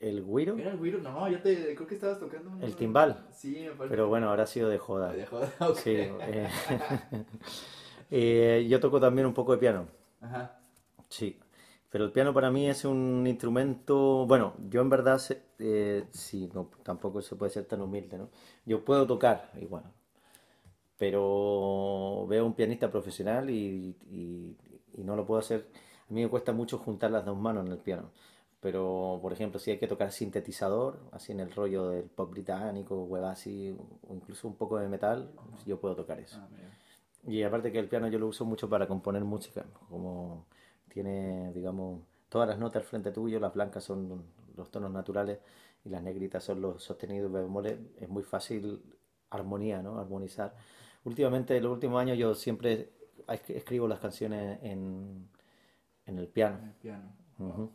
[0.00, 0.56] ¿El güiro?
[0.58, 0.98] ¿Era el güiro?
[1.00, 2.50] No, yo te creo que estabas tocando.
[2.64, 3.26] El timbal.
[3.32, 3.88] Sí, me parece.
[3.88, 5.10] Pero bueno, ahora ha sido de joda.
[5.10, 5.76] Me dejó- ok.
[5.76, 6.48] Sí, eh,
[8.10, 9.86] eh, yo toco también un poco de piano.
[10.20, 10.60] Ajá.
[11.08, 11.38] Sí,
[11.90, 15.20] pero el piano para mí es un instrumento, bueno, yo en verdad,
[15.58, 18.30] eh, sí, no, tampoco se puede ser tan humilde, ¿no?
[18.66, 19.84] Yo puedo tocar igual,
[20.98, 24.56] pero veo un pianista profesional y, y-
[24.94, 25.68] y no lo puedo hacer.
[26.10, 28.10] A mí me cuesta mucho juntar las dos manos en el piano,
[28.60, 33.04] pero por ejemplo, si hay que tocar sintetizador, así en el rollo del pop británico,
[33.04, 33.76] huevas así,
[34.08, 35.30] o incluso un poco de metal,
[35.66, 36.38] yo puedo tocar eso.
[36.40, 36.48] Ah.
[37.26, 40.46] Y aparte que el piano yo lo uso mucho para componer música, como
[40.88, 44.24] tiene, digamos, todas las notas al frente tuyo, las blancas son
[44.56, 45.38] los tonos naturales
[45.84, 48.82] y las negritas son los sostenidos bemoles, es muy fácil
[49.30, 49.98] armonía, ¿no?
[49.98, 50.54] Armonizar.
[51.04, 52.90] Últimamente, en los últimos años yo siempre
[53.28, 55.28] es- escribo las canciones en,
[56.06, 56.58] en el En piano.
[56.64, 57.12] el piano.
[57.38, 57.70] Ujú.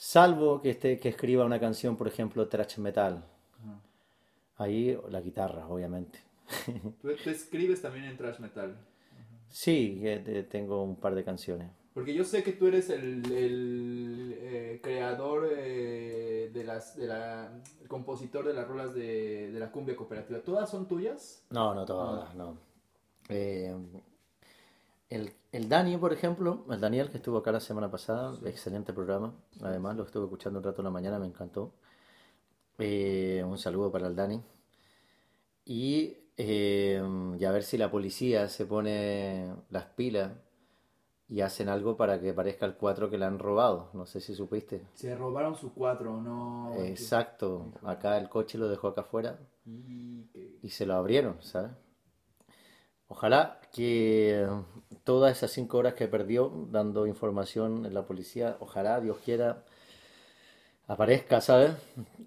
[0.00, 3.24] Salvo que, esté, que escriba una canción, por ejemplo, thrash metal.
[4.56, 6.20] Ahí la guitarra, obviamente.
[7.02, 8.76] Tú, tú escribes también en thrash metal.
[9.48, 11.68] Sí, eh, te- tengo un par de canciones.
[11.94, 17.60] Porque yo sé que tú eres el, el, eh, creador eh, de las, de la,
[17.82, 20.38] el compositor de las rolas de, de la cumbia cooperativa.
[20.38, 21.44] ¿Todas son tuyas?
[21.50, 22.56] No, no todas, no.
[23.28, 23.74] Eh,
[25.10, 29.34] el, el Dani, por ejemplo, el Daniel que estuvo acá la semana pasada, excelente programa.
[29.62, 31.72] Además, lo estuve escuchando un rato en la mañana, me encantó.
[32.78, 34.40] Eh, un saludo para el Dani.
[35.64, 37.02] Y, eh,
[37.38, 40.32] y a ver si la policía se pone las pilas
[41.28, 43.90] y hacen algo para que parezca el 4 que le han robado.
[43.92, 44.86] No sé si supiste.
[44.94, 46.74] Se robaron su cuatro, no.
[46.84, 47.72] Exacto.
[47.82, 51.72] Acá el coche lo dejó acá afuera y se lo abrieron, ¿sabes?
[53.08, 54.44] Ojalá que
[55.04, 59.62] todas esas cinco horas que perdió dando información en la policía, ojalá Dios quiera
[60.88, 61.70] aparezca, ¿sabes?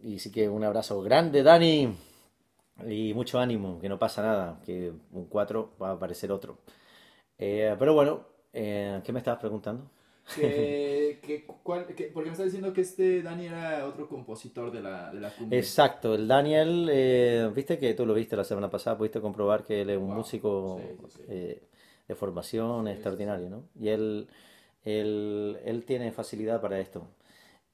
[0.01, 1.93] Y sí que un abrazo grande, Dani,
[2.87, 6.59] y mucho ánimo, que no pasa nada, que un 4 va a aparecer otro.
[7.37, 8.21] Eh, pero bueno,
[8.53, 9.91] eh, ¿qué me estabas preguntando?
[10.35, 14.81] Que, que, cuál- que- porque me está diciendo que este Dani era otro compositor de
[14.81, 15.59] la, de la cumbia.
[15.59, 19.81] Exacto, el Daniel, eh, viste que tú lo viste la semana pasada, pudiste comprobar que
[19.81, 21.61] él es un Wow, músico sí, sí, eh,
[22.07, 23.63] de formación Sí, extraordinario, ¿no?
[23.79, 24.27] Y él,
[24.85, 27.07] él, él tiene facilidad para esto.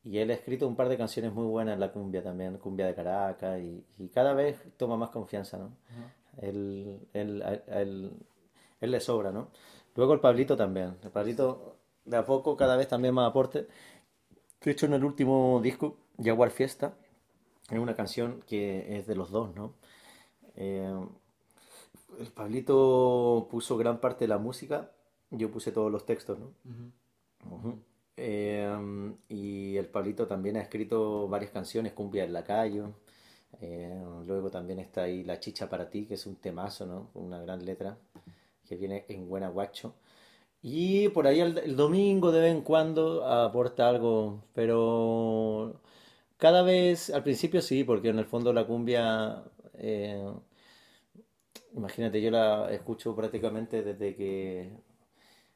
[0.03, 2.87] Y él ha escrito un par de canciones muy buenas en la cumbia también, cumbia
[2.87, 5.71] de Caracas, y, y cada vez toma más confianza, ¿no?
[5.89, 6.13] Ajá.
[6.41, 8.11] Él, él- a él-
[8.81, 9.49] él le sobra, ¿no?
[9.95, 10.95] Luego el Pablito también.
[11.03, 11.76] El Pablito,
[12.07, 13.67] de a poco, cada vez también más aporte.
[14.61, 16.95] De hecho, en el último disco, Jaguar Fiesta,
[17.69, 19.73] es una canción que es de los dos, ¿no?
[20.55, 21.05] Eh,
[22.19, 24.91] el Pablito puso gran parte de la música,
[25.29, 26.53] yo puse todos los textos, ¿no?
[26.65, 27.55] Ujú.
[27.55, 27.79] Ujú.
[28.15, 32.93] Eh, y el Pablito también ha escrito varias canciones, Cumbia del Lacayo.
[33.61, 37.09] Eh, luego también está ahí La Chicha para ti, que es un temazo, ¿no?
[37.13, 37.97] Una gran letra
[38.67, 39.93] que viene en Guanaguacho.
[40.69, 45.79] Y por ahí el, domingo de vez en cuando aporta algo, pero
[46.37, 49.43] cada vez, al principio sí, porque en el fondo la cumbia,
[49.75, 50.29] eh,
[51.73, 54.69] imagínate, yo la escucho prácticamente desde que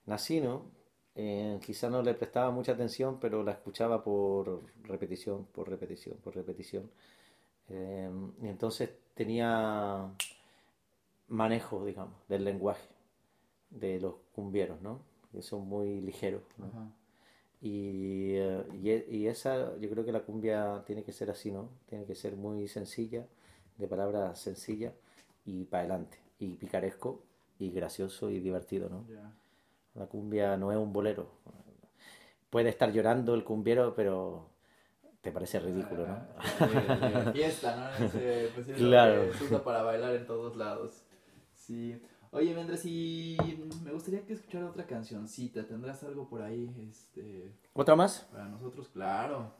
[0.06, 0.72] nací, ¿no?
[1.16, 6.36] Eh, quizá no le prestaba mucha atención, pero la escuchaba por repetición, por repetición, por
[6.36, 6.90] repetición.
[7.70, 8.10] Eh,
[8.44, 10.10] y entonces tenía
[11.28, 12.91] manejo, digamos, del lenguaje
[13.72, 15.00] de los cumbieros, ¿no?
[15.32, 16.66] Que son muy ligeros, ¿no?
[16.68, 16.88] Ajá.
[17.62, 21.52] Y, eh, y, e- y esa, yo creo que la cumbia tiene que ser así,
[21.52, 21.70] ¿no?
[21.88, 23.26] Tiene que ser muy sencilla,
[23.78, 24.94] de palabras sencillas
[25.46, 27.22] y para adelante, y picaresco,
[27.60, 29.06] y gracioso y divertido, ¿no?
[29.08, 29.32] Ya.
[29.96, 31.28] La cumbia no es un bolero.
[32.50, 34.48] Puede estar llorando el cumbiero, pero
[35.22, 36.18] te parece ridículo, ¿no?
[36.38, 38.06] Ah, de- de fiesta, ¿no?
[38.06, 39.32] Ese, pues, es lo Claro.
[39.32, 41.04] que se usa para bailar en todos lados.
[41.54, 42.02] Sí.
[42.32, 43.38] Oye, Mendres, y
[43.84, 45.66] me gustaría que escuchara otra cancioncita.
[45.68, 48.28] ¿Tendrás algo por ahí este, ¿Otra más?
[48.32, 48.88] para nosotros?
[48.90, 49.52] Claro.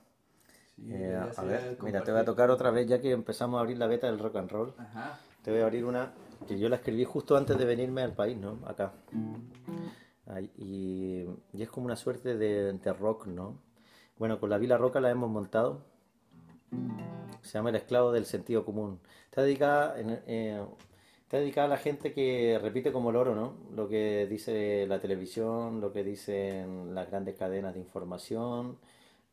[0.78, 3.62] Sí, Eh, a ver, mira, te voy a tocar otra vez, ya que empezamos a
[3.62, 4.74] abrir la beta del rock and roll.
[4.78, 5.20] Ajá.
[5.44, 6.14] Te voy a abrir una
[6.48, 8.60] que yo la escribí justo antes de venirme al país, ¿no?
[8.66, 8.94] Acá.
[10.58, 13.60] Y es como una suerte de, de rock, ¿no?
[14.18, 15.84] Bueno, con la Vila Roca la hemos montado.
[17.42, 19.00] Se llama El esclavo del sentido común.
[19.26, 20.66] Está dedicada, en- eh,
[21.32, 23.54] está dedicada a la gente que repite como loro, ¿no?
[23.74, 28.78] Lo que dice la televisión, lo que dicen las grandes cadenas de información.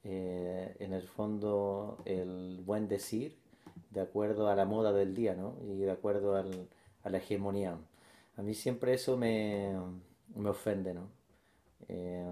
[0.05, 3.37] eh, en el fondo, el buen decir,
[3.91, 5.57] de acuerdo a la moda del día, ¿no?
[5.63, 6.69] Y de acuerdo al-
[7.05, 7.77] a la hegemonía.
[8.37, 9.75] A mí siempre eso me,
[10.37, 11.11] me ofende, ¿no?
[11.89, 12.27] Eh,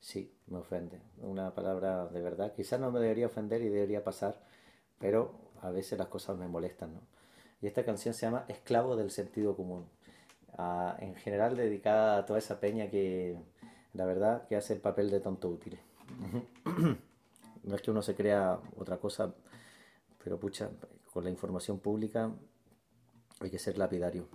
[0.00, 1.00] sí, me ofende.
[1.22, 2.54] Una palabra de verdad.
[2.54, 4.40] Quizás no me debería ofender y debería pasar,
[5.00, 5.32] pero
[5.62, 7.00] a veces las cosas me molestan, ¿no?
[7.60, 9.88] Y esta canción se llama Esclavo del sentido común.
[10.58, 13.38] Ah, en general dedicada a toda esa peña que,
[13.92, 15.78] la verdad, que hace el papel de tonto útil.
[17.62, 19.34] No es que uno se crea otra cosa,
[20.22, 20.70] pero pucha,
[21.12, 22.30] con la información pública
[23.40, 24.28] hay que ser lapidario.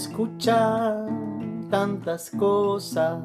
[0.00, 3.18] Se escuchan tantas cosas,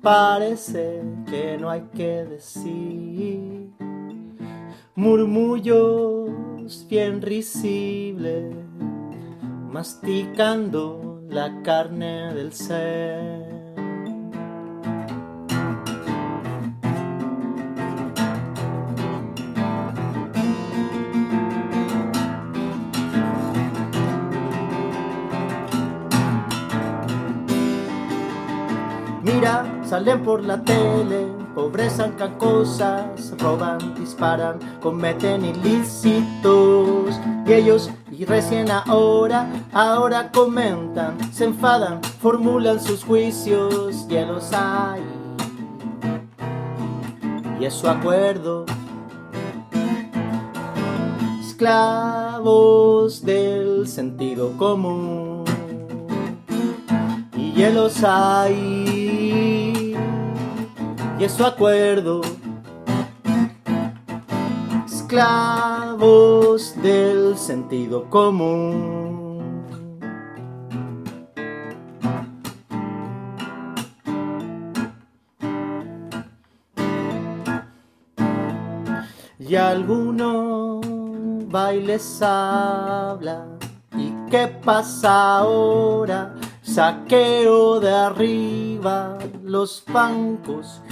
[0.00, 3.72] parece que no hay que decir.
[4.94, 6.30] Murmullos
[6.88, 8.54] bien risibles,
[9.68, 13.35] masticando la carne del ser.
[29.96, 37.18] Salen por la tele, pobrezan cosas, roban, disparan, cometen ilícitos.
[37.46, 45.00] Y ellos, y recién ahora, ahora comentan, se enfadan, formulan sus juicios, y los hay.
[47.58, 48.66] Y es su acuerdo.
[51.40, 55.46] Esclavos del sentido común
[57.34, 58.85] y hielos hay
[61.18, 62.20] y es su acuerdo.
[64.86, 69.26] Esclavos del sentido común.
[79.38, 80.80] Y algunos
[81.48, 83.46] bailes habla.
[83.96, 86.34] Y ¿Qué pasa ahora?
[86.62, 88.75] Saqueo de arriba,
[89.42, 90.82] los bancos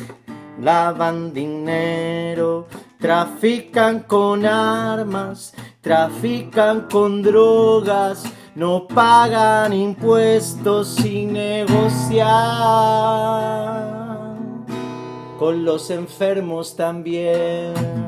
[0.61, 2.67] lavan dinero,
[2.99, 8.25] trafican con armas, trafican con drogas,
[8.55, 12.25] no pagan impuestos y negociar
[15.39, 18.04] con los enfermos también.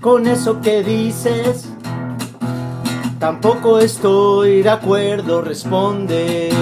[0.00, 1.68] Con eso que dices,
[3.20, 6.52] tampoco estoy de acuerdo, respondes.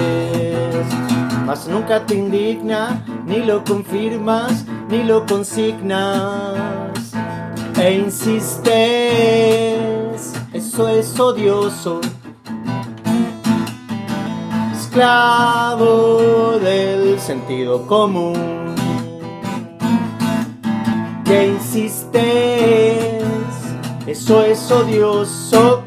[1.47, 6.53] Mas nunca te indigna, ni lo confirmas, ni lo consignas.
[7.81, 8.73] E insistes,
[10.53, 12.01] eso es odioso.
[14.73, 18.54] Esclavo del sentido común.
[21.25, 23.23] Que insistes,
[24.05, 25.83] eso es odioso.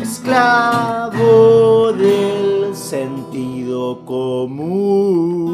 [0.00, 5.44] Esclavo del sentido común.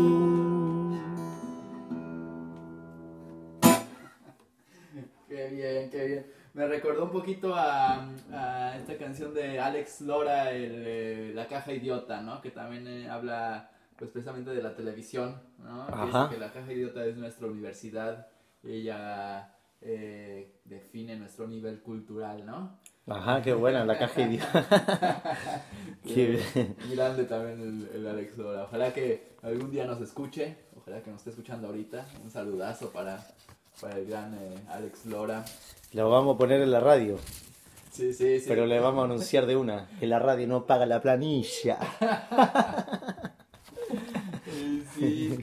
[5.29, 6.27] Qué bien, qué bien.
[6.53, 11.73] Me recordó un poquito a, a esta canción de Alex Lora, el, eh, La caja
[11.73, 12.43] idiota, ¿no?
[12.43, 13.71] Que también eh, habla
[14.01, 15.83] pues precisamente de la televisión, ¿no?
[15.85, 16.29] Ajá.
[16.29, 18.27] que la caja idiota es nuestra universidad
[18.63, 22.79] ella eh, define nuestro nivel cultural, ¿no?
[23.07, 25.23] Ajá, qué buena la caja idiota.
[26.05, 26.77] Qué bien.
[26.87, 28.65] Muy grande también el, el Alex Lora.
[28.65, 32.07] Ojalá que algún día nos escuche, ojalá que nos esté escuchando ahorita.
[32.23, 33.27] Un saludazo para,
[33.81, 35.45] para el gran eh, Alex Lora.
[35.93, 37.19] Lo vamos a poner en la radio,
[37.91, 38.47] Sí, sí, sí.
[38.49, 41.79] pero le vamos a anunciar de una que la radio no paga la planilla.
[44.99, 45.37] Sí.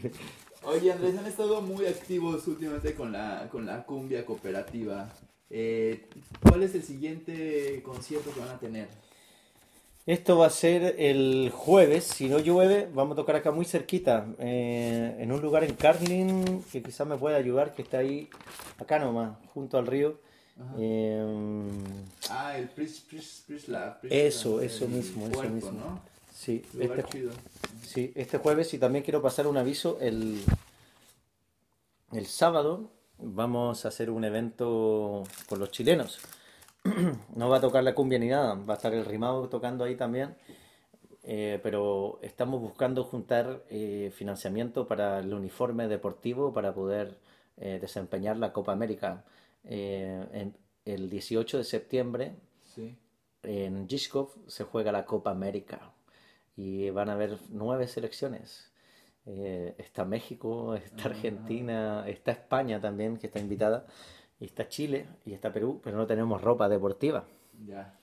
[0.64, 5.10] Oye, Andrés, han estado muy activos últimamente con la, con la cumbia cooperativa.
[5.50, 6.08] Eh,
[6.42, 8.88] ¿Cuál es el siguiente concierto que van a tener?
[10.06, 14.26] Esto va a ser el jueves, si no llueve, vamos a tocar acá muy cerquita,
[14.40, 18.30] eh, en un lugar en Carlin que quizás me pueda ayudar, que está ahí,
[18.78, 20.18] acá nomás, junto al río.
[20.80, 21.70] Eh,
[22.30, 25.72] Ah, el Pris, Pris, Prisla, Prisla, Eso, eso mismo, eso mismo.
[25.72, 26.17] ¿no?
[26.38, 27.32] Sí, Lugar este, chido.
[27.84, 30.42] sí, este jueves y también quiero pasar un aviso, el,
[32.14, 36.20] el sábado vamos a hacer un evento con los chilenos.
[37.36, 39.96] No va a tocar la cumbia ni nada, va a estar el rimado tocando ahí
[39.96, 40.36] también.
[41.24, 47.18] Eh, pero estamos buscando juntar eh, financiamiento para el uniforme deportivo para poder
[47.58, 49.26] eh, desempeñar la Copa América.
[49.66, 52.36] En- el 18 de septiembre
[52.74, 52.96] Sí.
[53.44, 55.92] en Gishkov se juega la Copa América
[56.58, 58.74] y van a haber nueve selecciones.
[59.26, 63.86] Eh, está México, está Argentina, está España también, que está invitada,
[64.40, 67.26] y está Chile y está Perú, pero no tenemos ropa deportiva.
[67.66, 67.98] Ya.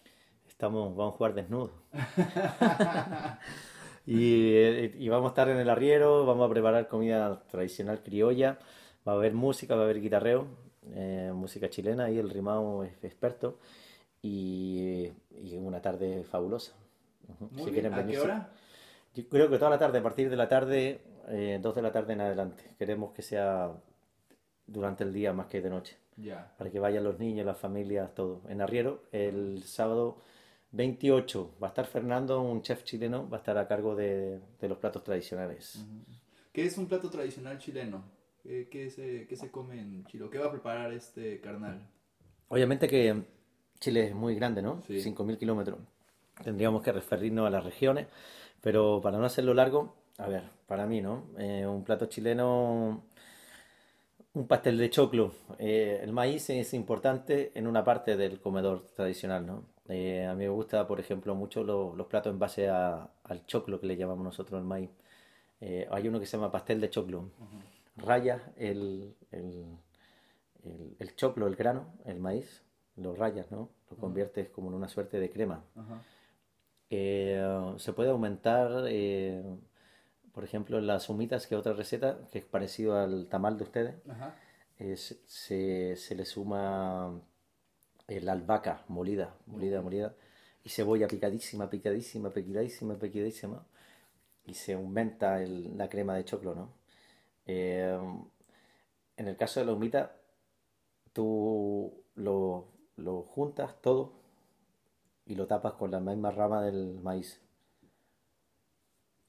[0.46, 1.72] Estamos, vamos a jugar desnudos.
[4.06, 8.58] y, eh, y vamos a estar en el arriero, vamos a preparar comida tradicional criolla,
[9.06, 10.46] va a haber música, va a haber guitarreo,
[10.92, 13.58] eh, música chilena y el rimado es experto
[14.22, 15.10] y,
[15.42, 16.74] y una tarde fabulosa.
[17.38, 17.72] Muy Si bien.
[17.72, 18.50] quieren ¿A qué hora?
[19.14, 21.92] Yo creo que toda la tarde, a partir de la tarde, eh, 2 de la
[21.92, 22.64] tarde en adelante.
[22.78, 23.72] Queremos que sea
[24.66, 26.52] durante el día más que de noche Ya.
[26.58, 28.42] para que vayan los niños, las familias, todo.
[28.48, 30.18] En Arriero, el sábado
[30.72, 34.68] 28 va a estar Fernando, un chef chileno, va a estar a cargo de, de
[34.68, 35.84] los platos tradicionales.
[36.52, 38.02] ¿Qué es un plato tradicional chileno?
[38.42, 40.28] ¿Qué, qué se, qué se come en Chile?
[40.30, 41.88] ¿Qué va a preparar este carnal?
[42.48, 43.22] Obviamente que
[43.80, 44.82] Chile es muy grande, ¿no?
[44.86, 44.98] Sí.
[45.00, 45.78] 5.000 kilómetros.
[46.42, 48.06] Tendríamos que referirnos a las regiones,
[48.60, 51.24] pero para no hacerlo largo, a ver, para mí, ¿no?
[51.38, 53.02] Eh, un plato chileno,
[54.34, 55.32] un pastel de choclo.
[55.58, 59.62] Eh, el maíz es importante en una parte del comedor tradicional, ¿no?
[59.88, 63.46] Eh, a mí me gusta, por ejemplo, mucho lo- los platos en base a- al
[63.46, 64.90] choclo que le llamamos nosotros el maíz.
[65.60, 67.30] Eh, hay uno que se llama pastel de choclo.
[67.96, 69.66] Rayas el, el,
[70.64, 72.62] el, el choclo, el grano, el maíz,
[72.96, 73.68] lo rayas, ¿no?
[73.90, 75.62] Lo conviertes como en una suerte de crema.
[75.76, 76.02] Ajá.
[76.90, 79.42] Eh, se puede aumentar, eh,
[80.32, 83.94] por ejemplo, las humitas, que es otra receta, que es parecido al tamal de ustedes,
[84.08, 84.34] Ajá.
[84.78, 87.20] es- se, se le suma
[88.08, 90.14] el albahaca molida, molida, molida,
[90.64, 93.66] y cebolla picadísima, picadísima, picadísima, picadísima,
[94.46, 96.70] y se aumenta el- la crema de choclo, ¿no?
[97.46, 97.98] Eh,
[99.16, 100.16] en el caso de la humita,
[101.12, 102.66] tú lo,
[102.96, 104.12] lo juntas todo
[105.26, 107.40] y lo tapas con la misma rama del maíz.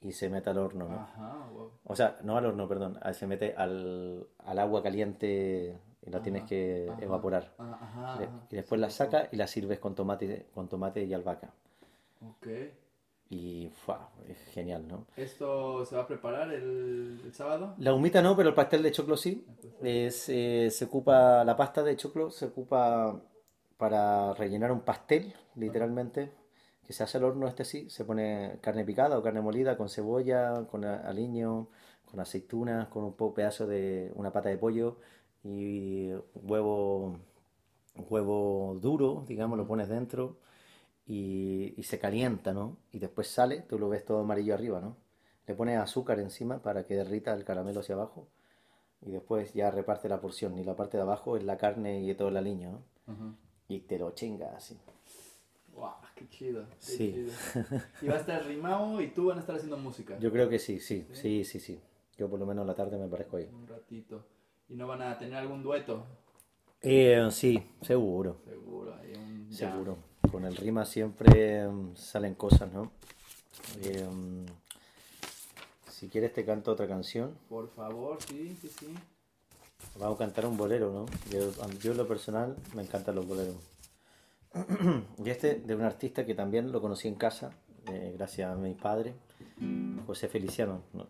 [0.01, 0.95] Y se mete al horno, ¿no?
[0.99, 1.71] Ajá, wow.
[1.83, 6.21] O sea, no al horno, perdón, ah, se mete al, al agua caliente y la
[6.21, 7.53] tienes que ajá, evaporar.
[7.57, 8.19] ajá.
[8.51, 11.49] y después la sacas y la sirves con tomate, con tomate y albahaca.
[12.21, 12.47] Ok.
[13.31, 14.11] Y ¡fua!
[14.29, 15.07] es genial, ¿no?
[15.17, 17.73] ¿Esto se va a preparar el, el sábado?
[17.79, 19.43] La humita no, pero el pastel de choclo sí.
[19.81, 23.19] Es, eh, se ocupa, la pasta de choclo se ocupa
[23.77, 26.31] para rellenar un pastel, literalmente,
[26.85, 29.89] que se hace al horno este sí, se pone carne picada o carne molida con
[29.89, 31.69] cebolla, con aliño,
[32.05, 34.97] con aceitunas, con un poco pedazo de una pata de pollo
[35.43, 37.17] y huevo,
[38.09, 40.37] huevo duro, digamos, lo pones dentro
[41.05, 42.77] y, y se calienta, ¿no?
[42.91, 44.97] Y después sale, tú lo ves todo amarillo arriba, ¿no?
[45.47, 48.27] Le pones azúcar encima para que derrita el caramelo hacia abajo
[49.01, 50.57] y después ya reparte la porción.
[50.57, 52.81] Y la parte de abajo es la carne y todo el aliño, ¿no?
[53.67, 54.77] Y te lo chingas así.
[55.75, 56.65] Wow, qué chido.
[56.69, 57.13] Qué Sí.
[57.13, 57.33] chido.
[58.01, 60.17] Y va a estar Rimao y tú van a estar haciendo música.
[60.19, 61.79] Yo creo que sí, sí, sí, sí, sí.
[62.17, 63.49] Yo por lo menos la tarde me parezco ahí.
[63.53, 64.23] Un ratito.
[64.69, 66.05] ¿Y no van a tener algún dueto?
[66.81, 68.95] Eh, sí, seguro, Seguro.
[68.95, 69.97] Hay un seguro.
[70.31, 72.91] Con el rima siempre mm, salen cosas, ¿no?
[73.81, 74.07] Eh,
[75.89, 77.37] si quieres te canto otra canción.
[77.49, 78.93] Por favor, sí, sí, sí.
[79.99, 81.05] Vamos a cantar un bolero, ¿no?
[81.31, 83.55] Yo, yo en lo personal me encantan los boleros.
[85.23, 87.51] Y este de un artista que también lo conocí en casa,
[87.91, 89.15] eh, gracias a mi padre,
[90.05, 90.83] José Feliciano.
[90.93, 91.07] ¿no?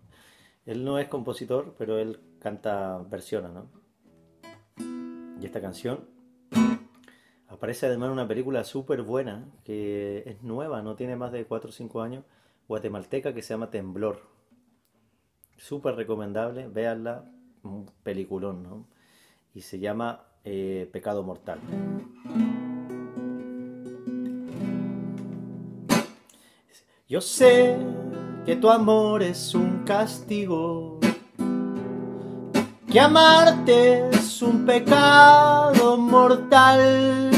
[0.65, 3.69] Él no es compositor, pero él canta versiones, ¿no?
[5.39, 6.05] Y esta canción
[7.47, 11.69] aparece además en una película súper buena, que es nueva, no tiene más de 4
[11.69, 12.23] o 5 años,
[12.67, 14.21] guatemalteca, que se llama Temblor.
[15.57, 17.31] Súper recomendable, véanla,
[17.63, 18.87] un peliculón, ¿no?
[19.53, 21.59] Y se llama eh, Pecado Mortal.
[27.07, 27.77] Yo sé
[28.47, 30.99] que tu amor es un castigo,
[32.91, 37.29] que amarte es un pecado mortal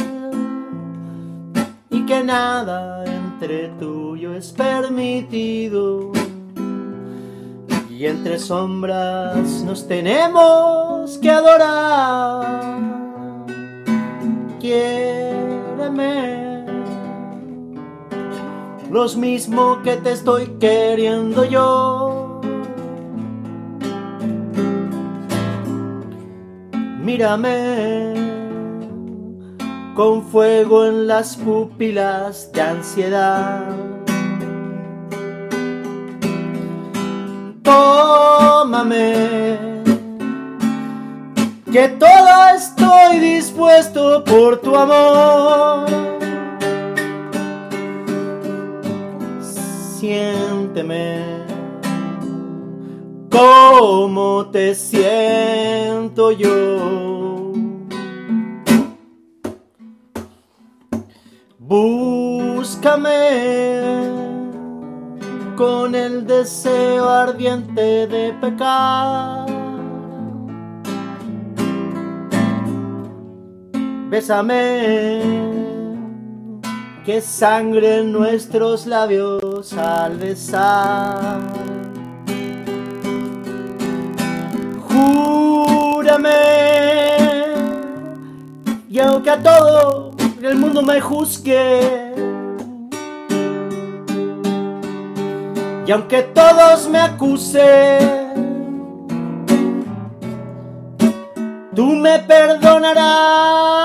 [1.89, 6.13] y que nada entre tuyo es permitido
[7.89, 12.77] y entre sombras nos tenemos que adorar.
[14.61, 16.36] Quiéreme
[18.91, 22.41] los mismo que te estoy queriendo yo.
[27.01, 28.13] Mírame
[29.95, 33.63] con fuego en las pupilas de ansiedad.
[37.63, 39.57] Tómame,
[41.71, 46.06] que todo estoy dispuesto por tu amor.
[49.99, 51.25] Siénteme
[53.31, 57.51] como te siento yo.
[61.57, 63.09] Búscame
[65.55, 69.47] con el deseo ardiente de pecar.
[74.11, 75.23] Bésame,
[77.03, 81.39] que sangre en nuestros labios al besar.
[84.87, 86.29] Júrame,
[88.89, 90.11] y aunque a todo
[90.41, 92.13] el mundo me juzgue,
[95.85, 98.17] y aunque todos me acusen,
[101.75, 103.76] tú me perdonarás.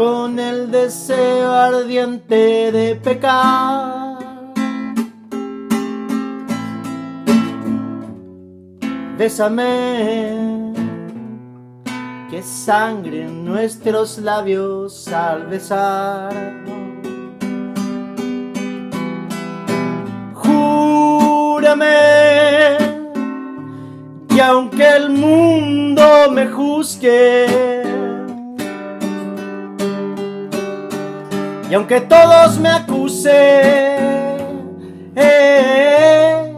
[0.00, 4.16] Con el deseo ardiente de pecar.
[9.18, 10.72] Bésame,
[12.30, 16.32] que sangre en nuestros labios al besar.
[20.32, 21.84] Júrame,
[24.30, 27.79] y aunque el mundo me juzgue,
[31.70, 33.32] Y aunque todos me acusen,
[35.14, 36.52] eh,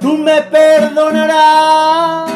[0.00, 2.28] tú me perdonarás.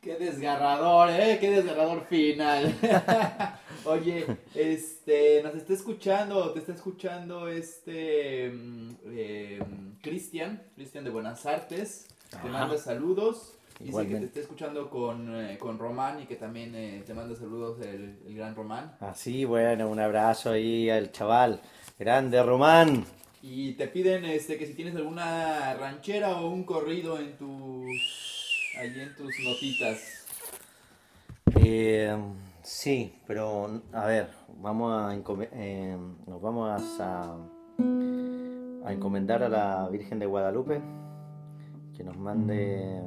[0.00, 1.36] Qué desgarrador, ¿eh?
[1.38, 2.74] Qué desgarrador final.
[3.84, 9.62] Oye, este, nos está escuchando, te está escuchando este mm, eh,
[10.02, 12.08] Cristian, Cristian de Buenas Artes.
[12.30, 13.54] Te manda saludos.
[13.78, 17.34] Dice que te está escuchando con, eh, con Román y que también eh, te manda
[17.34, 18.94] saludos el, el gran Román.
[19.00, 21.62] Así, bueno, un abrazo ahí al chaval.
[21.98, 23.06] Grande, Román.
[23.42, 27.86] Y te piden este que si tienes alguna ranchera o un corrido en tus
[28.78, 30.26] allí en tus notitas.
[31.62, 32.16] Eh,
[32.62, 35.14] sí, pero a ver, vamos a
[35.52, 35.96] eh,
[36.26, 37.36] nos vamos a,
[38.84, 40.80] a encomendar a la Virgen de Guadalupe
[41.96, 43.02] que nos mande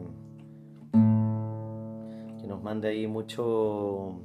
[2.39, 4.21] que nos mande ahí mucho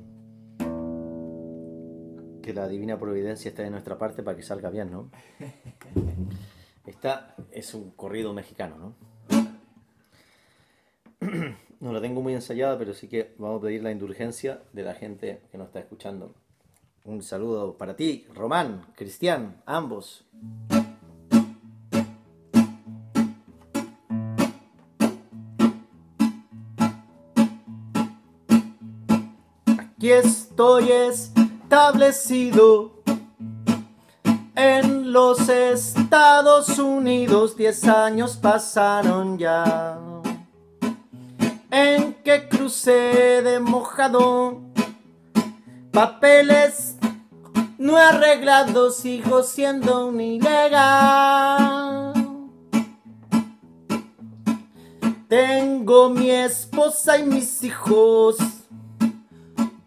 [2.43, 5.11] que la divina providencia esté de nuestra parte para que salga bien, ¿no?
[6.87, 8.95] Esta es un corrido mexicano, ¿no?
[11.81, 14.95] No la tengo muy ensayada, pero sí que vamos a pedir la indulgencia de la
[14.95, 16.35] gente que nos está escuchando.
[17.05, 20.25] Un saludo para ti, Román, Cristian, ambos.
[29.79, 32.95] Aquí estoy establecido
[34.57, 37.57] en los Estados Unidos.
[37.57, 40.08] Diez años pasaron ya
[41.71, 44.61] en que crucé de mojado.
[45.93, 46.97] Papeles
[47.79, 52.13] no arreglados, sigo siendo un ilegal.
[55.29, 58.37] Tengo mi esposa y mis hijos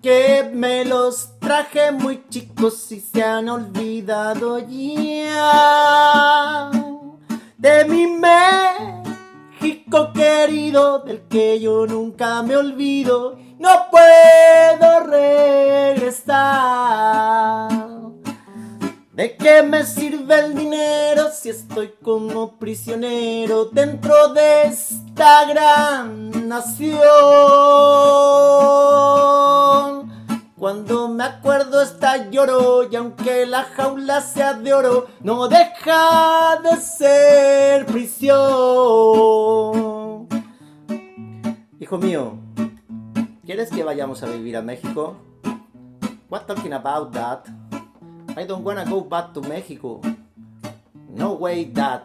[0.01, 6.71] que me los traje muy chicos y se han olvidado ya
[7.57, 8.07] de mi
[9.61, 13.37] México querido del que yo nunca me olvido.
[13.59, 16.39] No puedo regresar.
[19.13, 26.97] ¿De qué me sirve el dinero si estoy como prisionero dentro de esta gran nación?
[30.61, 36.75] Cuando me acuerdo está lloro y aunque la jaula sea de oro, no deja de
[36.77, 38.37] ser prisión.
[41.79, 42.37] Hijo mío,
[43.43, 45.15] ¿quieres que vayamos a vivir a México?
[46.29, 47.47] What talking about that?
[48.37, 49.99] I don't wanna go back to Mexico.
[51.09, 52.03] No way, dad.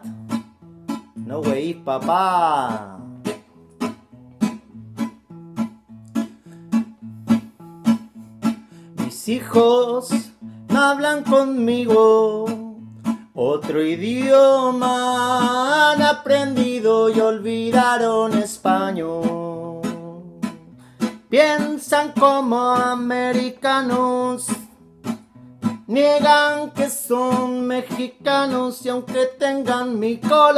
[1.15, 2.96] No way, papá.
[9.27, 10.09] Hijos
[10.69, 12.45] hablan conmigo.
[13.33, 14.91] Otro idioma
[15.91, 19.81] han aprendido y olvidaron español.
[21.29, 24.47] Piensan como americanos
[25.87, 30.51] Niegan que son mexicanos y aunque tengan mi color,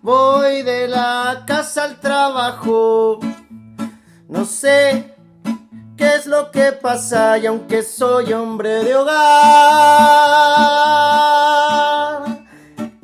[0.00, 3.18] voy de la casa al trabajo.
[4.28, 5.14] No sé
[5.96, 9.14] qué es lo que pasa y aunque soy hombre de hogar,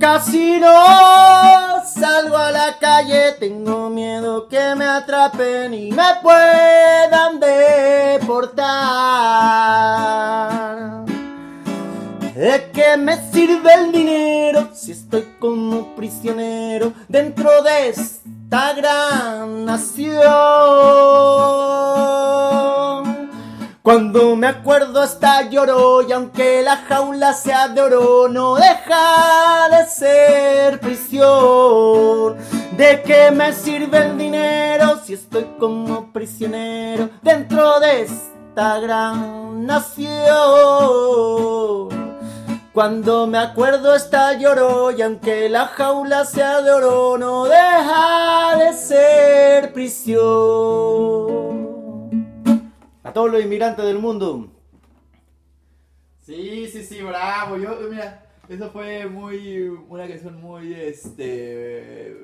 [0.01, 8.63] casi no salgo a la calle, tengo miedo que me atrapen y me puedan deportar.
[12.35, 17.91] ¿De qué me sirve el dinero si estoy como prisionero dentro de
[18.53, 20.21] esta gran nación?
[23.81, 29.87] Cuando me acuerdo hasta lloro y aunque la jaula sea de oro no deja de
[29.87, 32.37] ser prisión.
[32.77, 40.13] ¿De qué me sirve el dinero si estoy como prisionero dentro de esta gran nación?
[42.73, 48.73] Cuando me acuerdo está lloro y aunque la jaula sea de oro no deja de
[48.73, 50.23] ser prisión.
[53.03, 54.51] A todos los inmigrantes del mundo.
[56.23, 57.59] Sí, sí, sí, bravo.
[57.59, 62.17] Yo, mira, eso fue muy, una canción muy, este,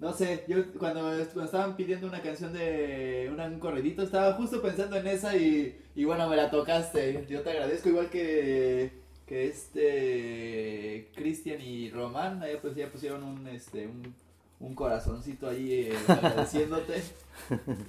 [0.00, 4.96] no sé, yo cuando, cuando estaban pidiendo una canción de un corredito, estaba justo pensando
[4.96, 7.24] en esa y, y bueno, me la tocaste.
[7.28, 13.46] Yo te agradezco, igual que, que este, Cristian y Román, ahí pues ya pusieron un,
[13.48, 14.14] este, un,
[14.60, 17.02] un corazoncito ahí eh, agradeciéndote.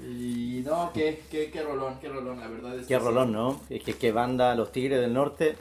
[0.07, 3.05] Y no, qué, qué, qué rolón, qué rolón, la verdad es que Qué sí.
[3.05, 3.61] rolón, ¿no?
[3.69, 5.55] Es que, que banda Los Tigres del Norte,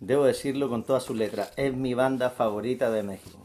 [0.00, 3.38] debo decirlo con todas sus letras, es mi banda favorita de México.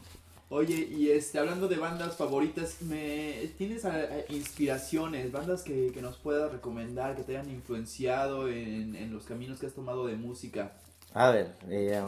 [0.48, 6.02] Oye, y este, hablando de bandas favoritas, me, ¿tienes a- a- inspiraciones, bandas que, que
[6.02, 10.16] nos puedas recomendar, que te hayan influenciado en, en los caminos que has tomado de
[10.16, 10.72] música?
[11.14, 12.02] A ver, eh,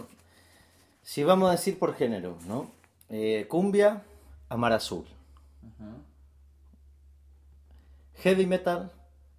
[1.02, 2.70] si vamos a decir por género, ¿no?
[3.10, 4.02] Eh, cumbia,
[4.48, 5.04] Amar Azul.
[8.14, 8.90] Heavy metal,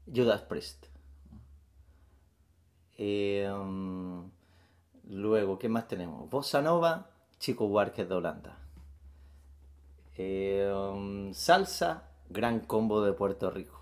[0.06, 0.86] Judas Priest.
[2.98, 4.30] Eh, um,
[5.10, 6.30] luego, ¿qué más tenemos?
[6.30, 7.10] Bossa Nova,
[7.40, 8.58] Chico Buarque de Holanda.
[10.18, 13.82] Eh, um, salsa, Gran Combo de Puerto Rico.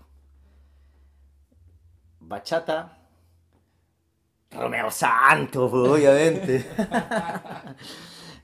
[2.20, 3.03] Bachata,
[4.54, 6.66] Romeo Santos, pues, obviamente.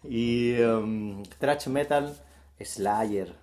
[0.05, 2.17] y um, thrash metal,
[2.61, 3.35] Slayer.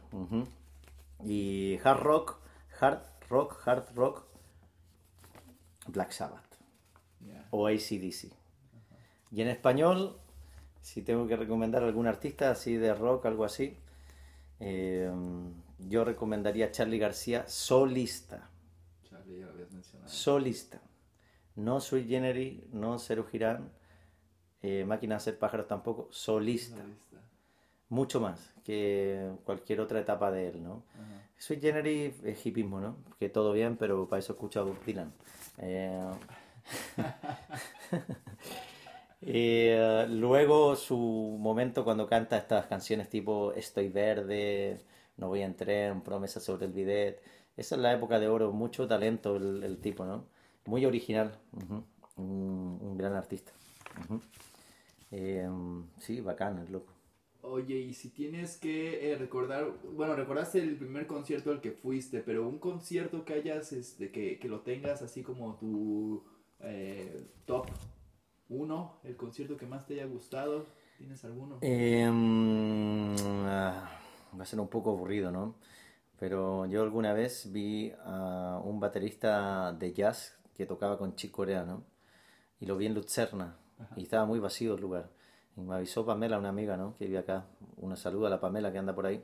[1.23, 2.39] Y hard rock,
[2.79, 4.25] hard rock, hard rock,
[5.87, 6.47] Black Sabbath
[7.51, 8.31] o ACDC.
[9.31, 10.17] Y en español,
[10.81, 13.77] si tengo que recomendar a algún artista así de rock, algo así,
[14.59, 15.11] eh,
[15.79, 18.49] yo recomendaría a Charlie García solista.
[19.09, 20.09] Charlie, ya lo habías mencionado.
[20.09, 20.81] Solista.
[21.57, 23.71] No Sui Generis, no Cero Girán,
[24.61, 26.81] eh, Máquina de hacer pájaros tampoco, solista.
[26.81, 27.17] Solista.
[27.89, 30.83] Mucho más que cualquier otra etapa de él, ¿no?
[30.93, 31.27] Ajá.
[31.37, 32.97] Sui Generis es hipismo, ¿no?
[33.19, 35.11] Que todo bien, pero para eso escucho a Bob Dylan.
[35.57, 35.99] Eh,
[39.21, 44.79] eh, luego su momento cuando canta estas canciones tipo Estoy verde,
[45.17, 47.21] No voy en tren, Promesa sobre el bidet.
[47.55, 50.25] Esa es la época de oro, mucho talento el, el tipo, ¿no?
[50.67, 51.83] Muy original, ujú.
[52.17, 53.51] un, un gran artista.
[55.11, 55.49] Eh,
[55.99, 56.93] sí, bacán, el loco.
[57.41, 62.19] Oye, y si tienes que eh, recordar, bueno, recordaste el primer concierto al que fuiste,
[62.19, 66.23] pero un concierto que hayas, este, que, que lo tengas así como tu
[66.59, 67.67] eh, top
[68.49, 70.65] uno, el concierto que más te haya gustado,
[70.97, 71.59] ¿tienes alguno?
[71.61, 73.15] Eh, mm,
[73.45, 73.89] ah,
[74.37, 75.55] va a ser un poco aburrido, ¿no?
[76.19, 81.63] Pero yo alguna vez vi a un baterista de jazz que tocaba con Chick Corea,
[81.63, 81.83] ¿no?
[82.59, 83.57] Y lo vi en Lucerna
[83.95, 85.09] y estaba muy vacío el lugar.
[85.55, 86.97] Y me avisó Pamela, una amiga, ¿no?
[86.97, 87.45] Que vive acá.
[87.77, 89.23] Una saluda a la Pamela que anda por ahí,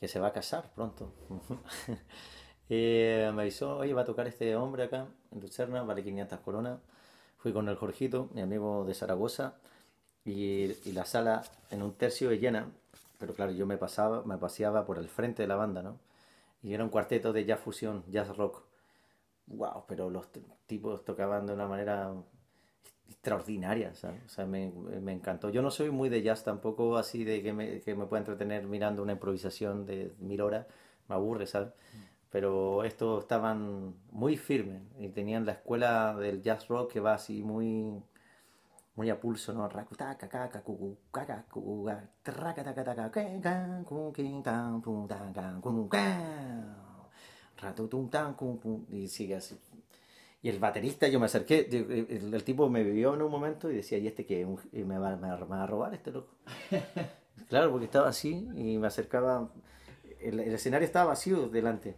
[0.00, 1.12] que se va a casar pronto.
[2.74, 6.78] Eh, me avisó, oye, va a tocar este hombre acá en Lucerna, vale 500 coronas.
[7.36, 9.56] Fui con el Jorgito, mi amigo de Zaragoza,
[10.24, 12.70] y, y la sala en un tercio de llena,
[13.18, 15.98] pero claro, yo me pasaba, me paseaba por el frente de la banda, ¿no?
[16.62, 18.62] Y era un cuarteto de jazz fusión, jazz rock.
[19.46, 20.28] Wow, pero los
[20.66, 22.12] tipos tocaban de una manera
[23.08, 24.22] extraordinaria, ¿sabes?
[24.24, 25.50] O sea, me, me encantó.
[25.50, 28.66] Yo no soy muy de jazz tampoco, así de que me, que me pueda entretener
[28.66, 30.66] mirando una improvisación de mil horas,
[31.08, 31.72] me aburre, ¿sabes?
[32.30, 37.42] Pero estos estaban muy firmes y tenían la escuela del jazz rock que va así
[37.42, 38.02] muy
[38.94, 39.64] muy a pulso, ¿no?
[48.90, 49.58] Y sigue así.
[50.42, 53.76] Y el baterista, yo me acerqué, el, el tipo me vio en un momento y
[53.76, 54.26] decía, ¿y este
[54.72, 56.34] y me, va, me va- a robar este loco?
[57.48, 59.50] Claro, porque estaba así y me acercaba,
[60.20, 61.96] el, el escenario estaba vacío delante.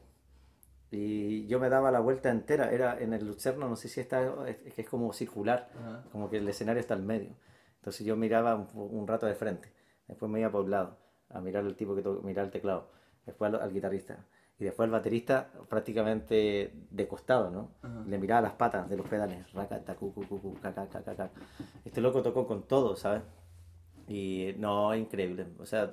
[0.91, 4.49] Y yo me daba la vuelta entera, era en el Lucerno, no sé si está,
[4.49, 6.05] es, que es como circular, Ajá.
[6.13, 7.31] como que el escenario está al medio.
[7.77, 9.73] Entonces yo miraba un, un rato de frente,
[10.07, 10.97] después me iba por un lado
[11.31, 12.91] a mirar al tipo que to- mirar el teclado,
[13.27, 14.25] después al, al guitarrista
[14.59, 17.71] y después al baterista prácticamente de costado, ¿no?
[17.83, 18.05] Ajá.
[18.07, 21.03] Le miraba las patas de los pedales, racata, cu, cu, cu, cu, ca, ca, ca,
[21.03, 21.31] ca, ca.
[21.85, 23.23] Este loco tocó con todo, ¿sabes?
[24.09, 25.47] Y no, increíble.
[25.59, 25.91] O sea,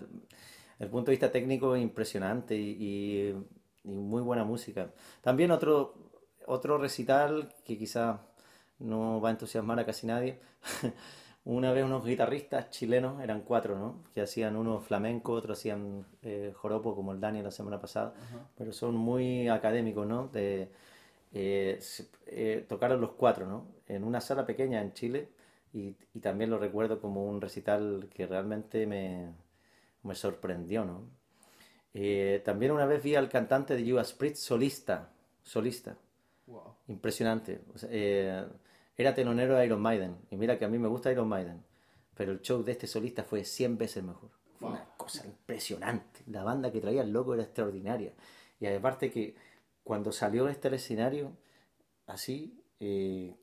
[0.80, 3.46] el punto de vista técnico es impresionante y, y-
[3.84, 4.92] y muy buena música.
[5.22, 5.96] También otro,
[6.46, 8.22] otro recital que quizá
[8.80, 10.40] no va a entusiasmar a casi nadie.
[11.46, 14.04] Una vez unos guitarristas chilenos, eran cuatro, ¿no?
[14.14, 18.14] Que hacían uno flamenco, otro hacían eh, joropo, como el Dani la semana pasada,
[18.58, 20.28] pero son muy académicos, ¿no?
[20.28, 20.70] De,
[21.34, 21.80] eh,
[22.28, 23.68] eh, tocaron los cuatro, ¿no?
[23.88, 25.30] En una sala pequeña en Chile
[25.74, 29.34] y, y también lo recuerdo como un recital que realmente me,
[30.04, 31.04] me sorprendió, ¿no?
[31.94, 35.10] Eh, también una vez vi al cantante de Judas Priest solista,
[35.44, 35.98] solista,
[36.48, 36.76] Wow.
[36.88, 37.62] impresionante.
[37.74, 38.46] O sea, eh,
[38.98, 41.64] era telonero de Iron Maiden y mira que a mí me gusta Iron Maiden,
[42.16, 44.30] pero el show de este solista fue 100 veces mejor.
[44.60, 46.22] Fue una cosa impresionante.
[46.28, 48.14] La banda que traía el loco era extraordinaria.
[48.60, 49.36] Y aparte que
[49.84, 51.32] cuando salió este al escenario,
[52.08, 53.36] así, eh,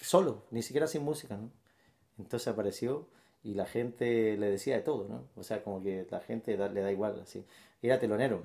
[0.00, 1.50] solo, ni siquiera sin música, ¿no?
[2.18, 3.08] Entonces apareció
[3.42, 5.28] y la gente le decía de todo, ¿no?
[5.36, 7.44] O sea, como que la gente da- le da igual, así.
[7.82, 8.44] Era telonero,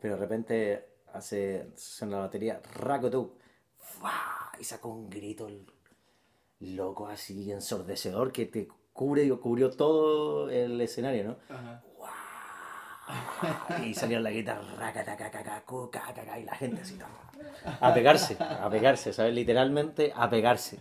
[0.00, 3.34] pero de repente hace suena la batería, racotu,
[3.82, 4.52] ¡fua!
[4.58, 5.48] y sacó un grito
[6.60, 11.36] loco así ensordecedor que te cubre y cubrió todo el escenario, ¿no?
[11.48, 11.82] Ajá.
[13.84, 14.92] Y salía la guitarra,
[16.38, 16.98] y la gente así,
[17.80, 19.34] a pegarse, a pegarse, ¿sabes?
[19.34, 20.78] Literalmente a pegarse.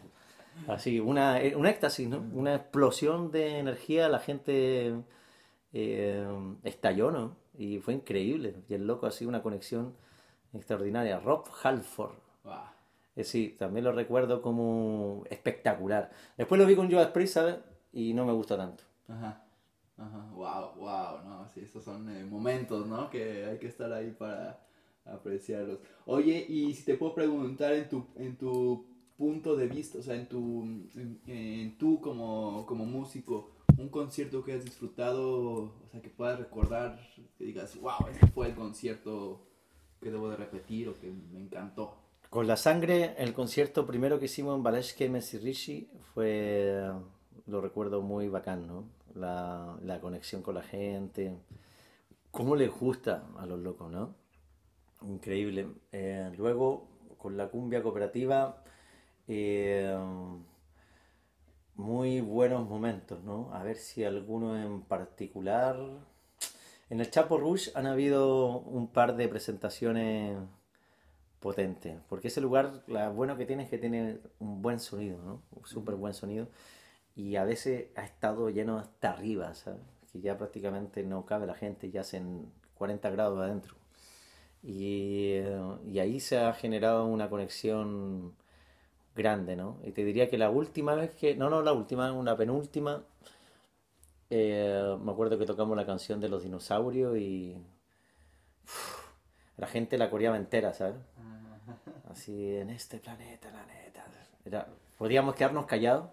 [0.67, 2.23] Así, una, un éxtasis, ¿no?
[2.33, 4.93] Una explosión de energía, la gente
[5.73, 6.27] eh,
[6.63, 7.35] estalló, ¿no?
[7.57, 8.55] Y fue increíble.
[8.69, 9.95] Y el loco así, una conexión
[10.53, 11.19] extraordinaria.
[11.19, 12.15] Rob Halford.
[13.16, 16.12] Eh, sí, también lo recuerdo como espectacular.
[16.38, 17.57] Después lo vi con Joe Priest, ¿sabes?
[17.93, 18.84] Y no me gustó tanto.
[19.07, 19.43] Ajá.
[19.97, 20.30] Ajá.
[20.34, 23.09] Wow, wow, no, sí, esos son eh, momentos, ¿no?
[23.09, 24.59] Que hay que estar ahí para
[25.05, 25.80] apreciarlos.
[26.05, 28.86] Oye, y si te puedo preguntar en tu, en tu
[29.18, 30.64] punto de vista, o sea, en tu,
[31.28, 36.99] en, tú como, como músico, un concierto que has disfrutado, o sea, que puedas recordar,
[37.38, 39.45] que digas, wow, este fue el concierto
[40.01, 42.00] que debo de repetir o que me encantó.
[42.32, 45.11] Con la sangre, el concierto primero que hicimos en Baleshke
[45.43, 46.82] Rishi fue,
[47.45, 48.86] lo recuerdo muy bacán, ¿no?
[49.15, 51.36] La, conexión con la gente,
[52.32, 54.15] cómo les gusta a los locos, ¿no?
[55.01, 55.67] Increíble.
[55.91, 58.63] Eh, luego, con la cumbia cooperativa,
[59.27, 59.93] eh,
[61.75, 63.53] muy buenos momentos, ¿no?
[63.53, 65.75] A ver si alguno en particular.
[66.89, 70.38] En el Chapo Rouge han habido un par de presentaciones
[71.41, 75.41] potentes, porque ese lugar, lo bueno que tiene es que tiene un buen sonido, ¿no?
[75.51, 76.47] Un súper buen sonido,
[77.15, 79.81] y a veces ha estado lleno hasta arriba, ¿sabes?
[80.11, 83.75] Que ya prácticamente no cabe la gente, ya hacen 40 grados adentro.
[84.63, 85.37] Y,
[85.85, 88.35] y ahí se ha generado una conexión
[89.15, 89.79] grande, ¿no?
[89.83, 93.03] Y te diría que la última vez que, no, no, la última, una penúltima,
[94.29, 97.57] eh, me acuerdo que tocamos la canción de los dinosaurios y
[99.57, 100.95] la gente la coreaba entera, ¿sabes?
[102.09, 104.05] Así, en este planeta, la neta.
[104.45, 106.09] Era, podíamos quedarnos callados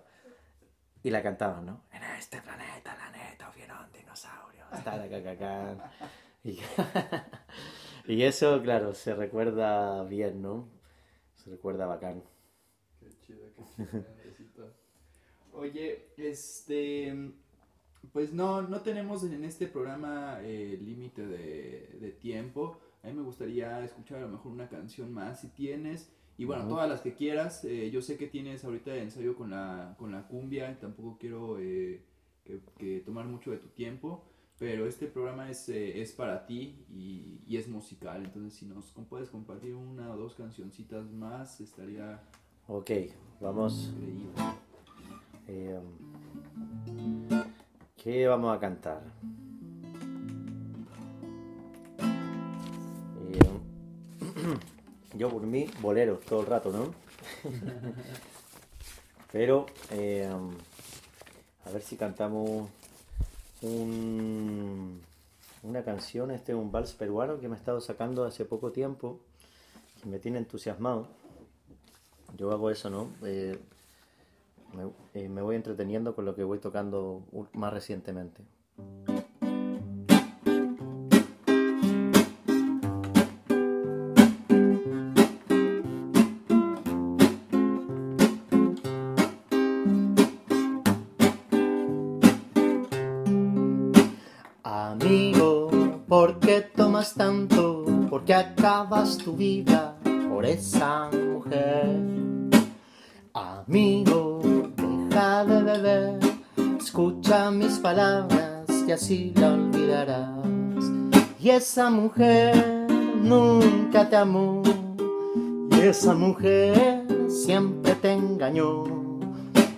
[1.02, 1.82] y la cantaban, ¿no?
[1.92, 4.66] En este planeta, la neta, vieron dinosaurios.
[6.44, 6.60] Y,
[8.12, 10.68] y eso, claro, se recuerda bien, ¿no?
[11.34, 12.22] Se recuerda bacán.
[15.52, 17.32] Oye, este,
[18.12, 22.78] pues no, no tenemos en este programa eh, límite de, tiempo.
[23.02, 26.12] A mí me gustaría escuchar a lo mejor una canción más si tienes.
[26.36, 27.64] Y bueno, todas las que quieras.
[27.64, 30.70] Eh, yo sé que tienes ahorita ensayo con la, con la cumbia.
[30.70, 32.02] Y tampoco quiero eh,
[32.76, 34.24] que, tomar mucho de tu tiempo.
[34.58, 38.24] Pero este programa es, es para ti y, y, es musical.
[38.24, 42.20] Entonces, si nos puedes compartir una o dos cancioncitas más, estaría
[42.70, 42.90] Ok,
[43.40, 43.94] vamos.
[45.46, 45.80] Eh,
[47.96, 49.00] ¿Qué vamos a cantar?
[55.14, 56.94] Yo por mí, boleros todo el rato, ¿no?
[59.32, 60.28] Pero, eh,
[61.64, 62.68] a ver si cantamos
[63.62, 65.00] un,
[65.62, 69.20] una canción, este es un vals peruano que me he estado sacando hace poco tiempo,
[70.02, 71.08] que me tiene entusiasmado.
[72.36, 73.10] Yo hago eso, ¿no?
[73.24, 73.58] Eh,
[75.14, 77.22] eh, me, voy entreteniendo con lo que voy tocando
[77.54, 78.42] más recientemente.
[96.38, 97.84] ¿Por qué tomas tanto?
[98.08, 99.96] ¿Por qué acabas tu vida
[100.28, 102.00] por esa mujer?
[103.34, 104.40] Amigo,
[104.76, 106.18] deja de beber,
[106.78, 110.84] escucha mis palabras que así la olvidarás.
[111.40, 112.86] Y esa mujer
[113.22, 114.62] nunca te amó,
[115.70, 118.84] y esa mujer siempre te engañó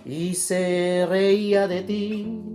[0.05, 2.50] y se reía de ti.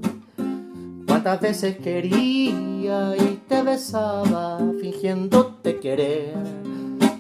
[1.26, 6.36] Cuántas veces quería y te besaba fingiéndote querer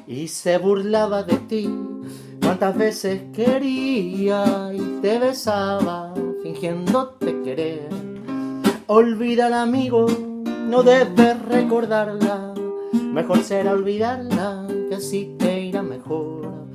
[0.05, 1.67] y se burlaba de ti
[2.39, 7.89] Cuántas veces quería y te besaba fingiéndote querer.
[8.85, 10.05] Olvida al amigo,
[10.69, 12.53] no debes recordarla.
[12.93, 16.67] Mejor será olvidarla, que así te irá mejor.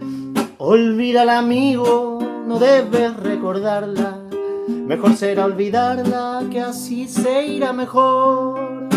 [0.59, 2.18] Olvida al amigo,
[2.49, 4.30] no debes recordarla.
[4.91, 8.88] Mejor será olvidarla, que así se irá mejor.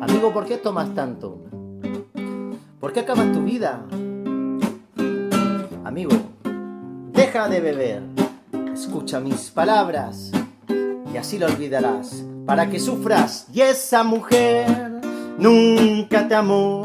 [0.00, 1.38] Amigo, ¿por qué tomas tanto?
[2.80, 3.86] ¿Por qué acabas tu vida?
[5.84, 6.10] Amigo,
[7.12, 8.02] deja de beber,
[8.74, 10.32] escucha mis palabras
[11.14, 13.46] y así lo olvidarás para que sufras.
[13.54, 15.00] Y esa mujer
[15.38, 16.82] nunca te amó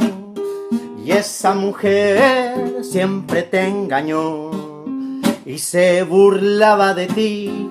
[1.03, 4.46] y esa mujer siempre te engañó
[5.47, 7.67] y se burlaba de ti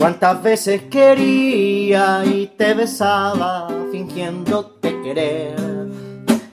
[0.00, 5.90] Cuántas veces quería y te besaba fingiéndote querer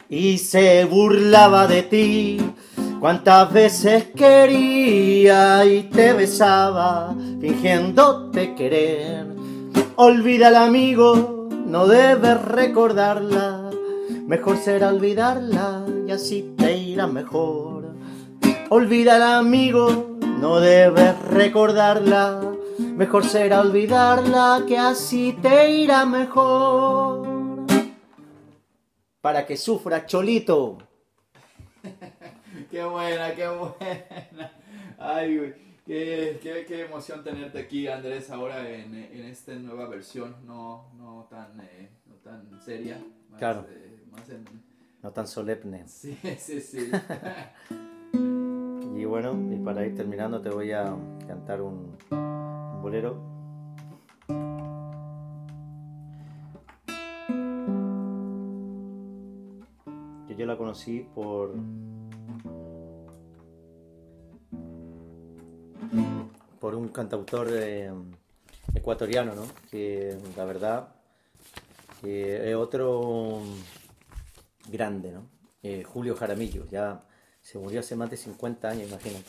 [0.09, 2.41] y se burlaba de ti.
[2.99, 9.27] Cuántas veces quería y te besaba fingiéndote querer.
[9.95, 13.69] Olvida al amigo, no debes recordarla.
[14.25, 17.93] Mejor será olvidarla y así te irá mejor.
[18.67, 22.55] Olvida al amigo, no debes recordarla.
[22.79, 27.65] Mejor será olvidarla que así te irá mejor.
[29.21, 30.77] Para que sufra Cholito.
[32.71, 34.51] qué buena, qué buena.
[34.97, 35.67] Ay, güey.
[35.85, 41.27] Qué, qué, qué, emoción tenerte aquí, Andrés, ahora en, en esta nueva versión, no, no,
[41.29, 43.01] tan, eh, no tan seria.
[43.29, 43.65] Más, claro.
[43.69, 44.43] Eh, más en...
[45.01, 45.87] No tan solemne.
[45.87, 46.91] Sí, sí, sí.
[49.07, 50.95] bueno, y para ir terminando te voy a
[51.27, 51.97] cantar un,
[52.81, 53.17] bolero.
[60.27, 61.55] Que yo la conocí por
[66.59, 67.91] por un cantautor eh,
[68.75, 69.43] ecuatoriano, ¿no?
[69.71, 70.89] Que la verdad
[72.03, 73.41] es otro
[74.69, 75.29] grande, ¿no?
[75.63, 77.06] Eh, Julio Jaramillo, ya
[77.47, 79.23] se murió hace más de 50 años, imagínate.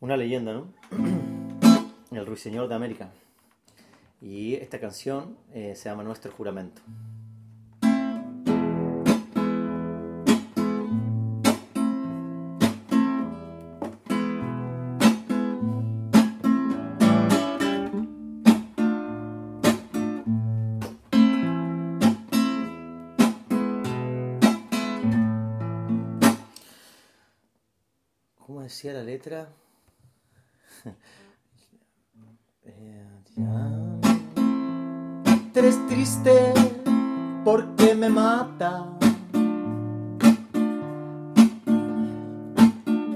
[0.00, 0.72] Una leyenda, ¿no?
[2.10, 3.10] El ruiseñor de América.
[4.22, 6.80] Y esta canción eh, se llama Nuestro Juramento.
[28.88, 29.48] La letra?
[32.62, 33.06] Eh,
[33.36, 33.70] ya.
[35.54, 36.52] Eres triste
[37.44, 38.86] porque me mata.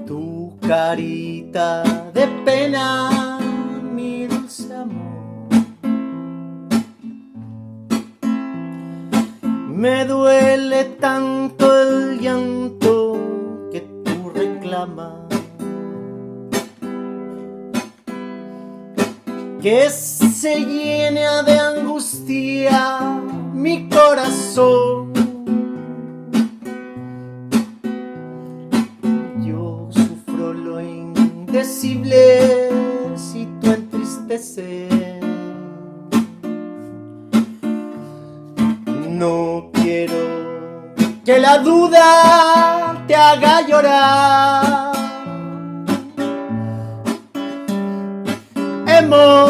[0.05, 3.39] Tu carita de pena,
[3.81, 5.49] mi dulce amor.
[9.67, 15.24] Me duele tanto el llanto que tú reclamas.
[19.65, 23.19] Que se llena de angustia
[23.51, 25.11] mi corazón.
[29.43, 32.69] Yo sufro lo indecible
[33.15, 34.93] si tú entristeces.
[39.09, 40.93] No quiero
[41.25, 44.85] que la duda te haga llorar.
[48.97, 49.44] Hemos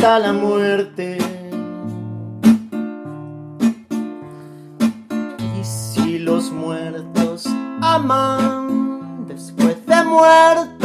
[0.00, 1.18] hasta la muerte.
[5.60, 7.46] Y si los muertos
[7.82, 10.79] aman, después de muertos,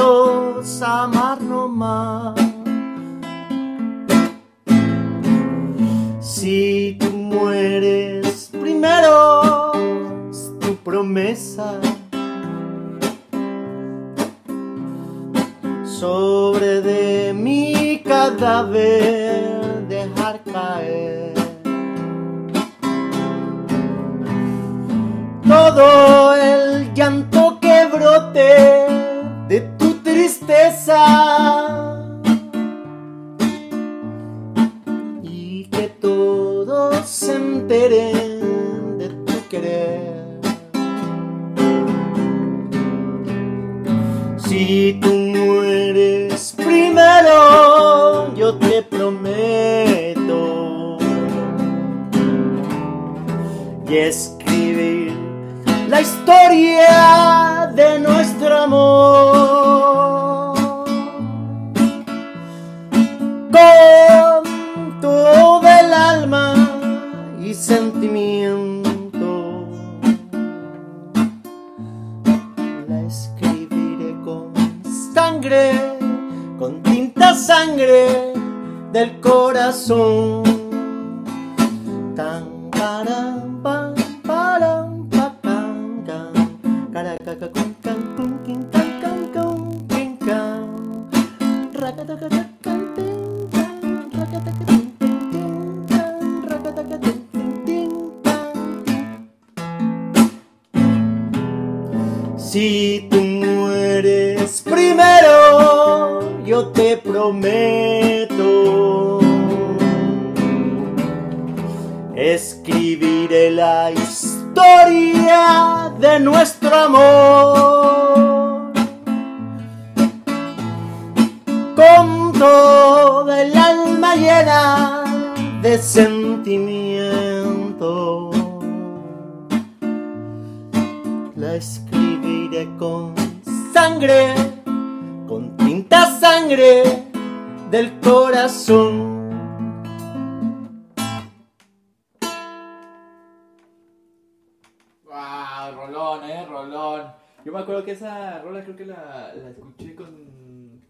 [149.56, 150.36] escuché con.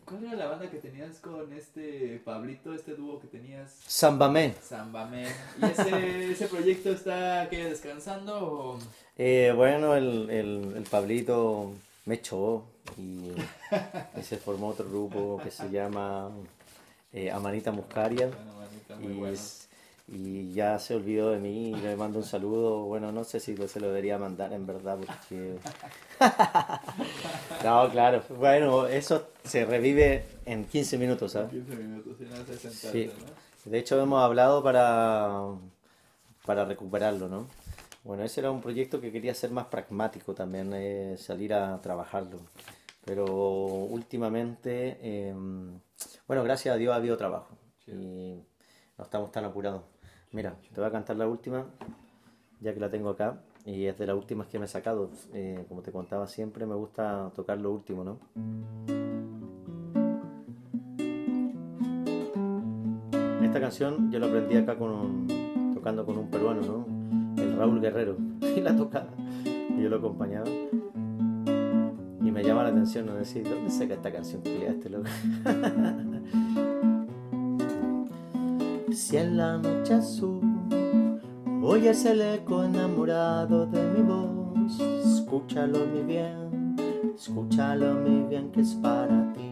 [0.06, 3.80] ¿Cuál era la banda que tenías con este Pablito, este dúo que tenías?
[3.90, 4.54] Zambamé.
[4.62, 5.26] Zambamé.
[5.60, 8.80] ¿Y ese, ese proyecto está ¿qué, descansando o.?
[9.18, 11.74] Eh, bueno, el, el, el Pablito
[12.06, 12.64] me echó
[12.98, 13.32] y,
[14.22, 16.30] se formó otro grupo que se llama
[17.12, 19.38] eh, Amanita Muscaria Bueno, manita, muy y, bueno.
[20.08, 22.84] Y ya se olvidó de mí y le mando un saludo.
[22.86, 25.58] Bueno, no sé si se lo debería mandar en verdad porque...
[27.64, 28.22] no, claro.
[28.30, 31.52] Bueno, eso se revive en 15 minutos, ¿sabes?
[31.52, 33.08] 15 minutos, si no hace sentarte, Sí.
[33.08, 33.72] ¿no?
[33.72, 35.40] De hecho, hemos hablado para,
[36.46, 37.48] para recuperarlo, ¿no?
[38.04, 42.38] Bueno, ese era un proyecto que quería ser más pragmático también, eh, salir a trabajarlo.
[43.04, 45.34] Pero últimamente, eh,
[46.28, 47.58] bueno, gracias a Dios ha habido trabajo
[47.88, 48.36] y
[48.98, 49.82] no estamos tan apurados.
[50.36, 51.64] Mira, te voy a cantar la última,
[52.60, 55.10] ya que la tengo acá, y es de las últimas que me he sacado.
[55.34, 58.20] Eh, como te contaba siempre, me gusta tocar lo último, ¿no?
[63.42, 67.42] Esta canción yo la aprendí acá con un- tocando con un peruano, ¿no?
[67.42, 68.18] El Raúl Guerrero.
[68.58, 69.08] Y la tocaba.
[69.46, 70.48] Y yo lo acompañaba.
[72.22, 73.16] Y me llama la atención, ¿no?
[73.16, 75.06] Decir, ¿dónde saca esta canción este loco?
[78.96, 80.40] si en la noche azul
[81.62, 86.76] oyes el eco enamorado de mi voz, escúchalo mi bien,
[87.14, 89.52] escúchalo mi bien que es para ti.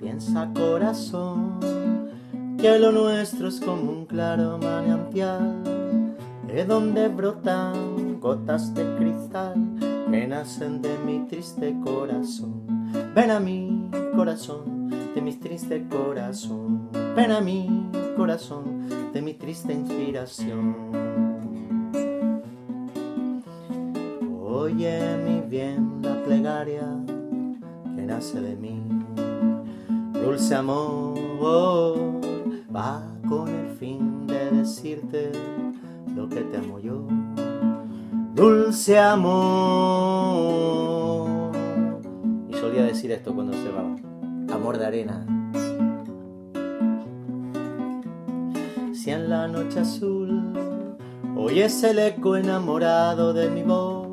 [0.00, 1.60] Piensa corazón
[2.58, 5.62] que lo nuestro es como un claro manantial,
[6.48, 9.54] de donde brotan gotas de cristal
[10.10, 12.64] que nacen de mi triste corazón.
[13.14, 16.73] Ven a mi corazón, de mi triste corazón.
[17.16, 20.74] Ven a mi corazón, de mi triste inspiración.
[24.42, 26.88] Oye mi bien la plegaria
[27.94, 28.82] que nace de mí.
[30.12, 31.14] Dulce amor,
[32.74, 35.30] va con el fin de decirte
[36.16, 37.06] lo que te amo yo.
[38.34, 39.36] Dulce amor.
[42.48, 43.84] Y solía decir esto cuando se va.
[44.52, 45.33] Amor de arena.
[49.06, 50.54] En la noche azul
[51.36, 54.08] oyes el eco enamorado de mi voz,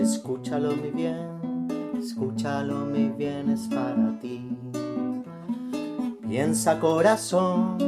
[0.00, 4.44] escúchalo mi bien, escúchalo mi bien es para ti.
[6.28, 7.78] Piensa corazón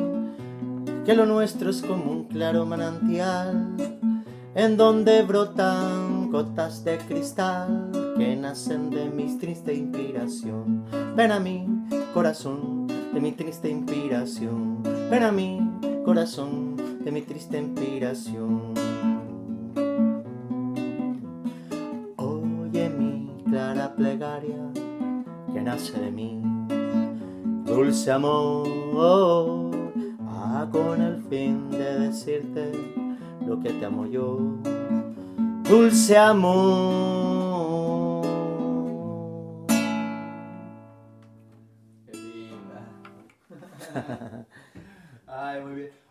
[1.05, 3.77] que lo nuestro es como un claro manantial
[4.55, 10.85] en donde brotan gotas de cristal que nacen de mi triste inspiración.
[11.17, 11.67] Ven a mí,
[12.15, 14.83] corazón, de mi triste inspiración.
[15.11, 15.61] Ven a mí,
[16.05, 18.75] corazón, de mi triste inspiración.
[22.17, 24.71] Oye mi clara plegaria
[25.53, 26.43] que nace de mí.
[27.65, 29.71] Dulce amor,
[30.29, 32.71] ah, con el fin de decirte
[33.47, 34.39] lo que te amo yo.
[35.63, 37.25] Dulce amor.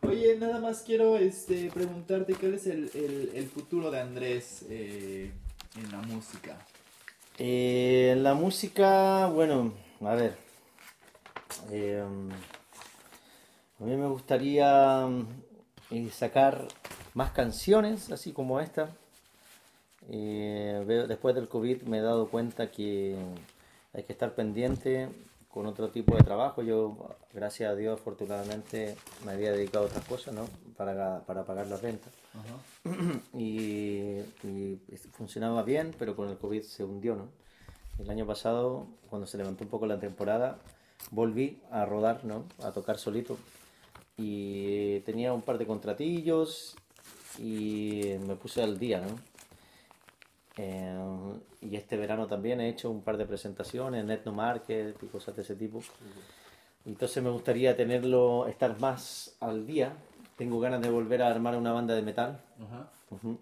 [0.01, 5.31] Oye, nada más quiero este, preguntarte cuál es el, futuro de Andrés eh,
[5.75, 6.57] en la música.
[7.37, 10.35] Eh, en la música, bueno, a ver.
[11.71, 12.03] eh,
[13.79, 16.67] a mí me gustaría mm, sacar
[17.13, 18.89] más canciones, así como esta.
[20.09, 23.15] Eh, después del COVID me he dado cuenta que
[23.93, 25.09] hay que estar pendiente
[25.53, 26.63] con otro tipo de trabajo.
[26.63, 26.97] Yo,
[27.31, 30.47] gracias a Dios, afortunadamente me había dedicado a otras cosas, ¿no?
[30.75, 32.09] Para, para pagar la renta.
[33.33, 34.79] y, y
[35.11, 37.27] funcionaba bien, pero con el COVID se hundió, ¿no?
[37.99, 40.57] El año pasado, cuando se levantó un poco la temporada,
[41.11, 42.45] volví a rodar, ¿no?
[42.63, 43.37] A tocar solito.
[44.17, 46.75] Y tenía un par de contratillos
[47.37, 49.19] y me puse al día, ¿no?
[50.57, 50.95] Eh,
[51.61, 55.35] y este verano también he hecho un par de presentaciones en Etno Market y cosas
[55.35, 55.81] de ese tipo.
[56.85, 59.93] Entonces me gustaría tenerlo, estar más al día.
[60.37, 62.39] Tengo ganas de volver a armar una banda de metal.
[62.61, 62.89] Ajá.
[63.11, 63.37] Ujú.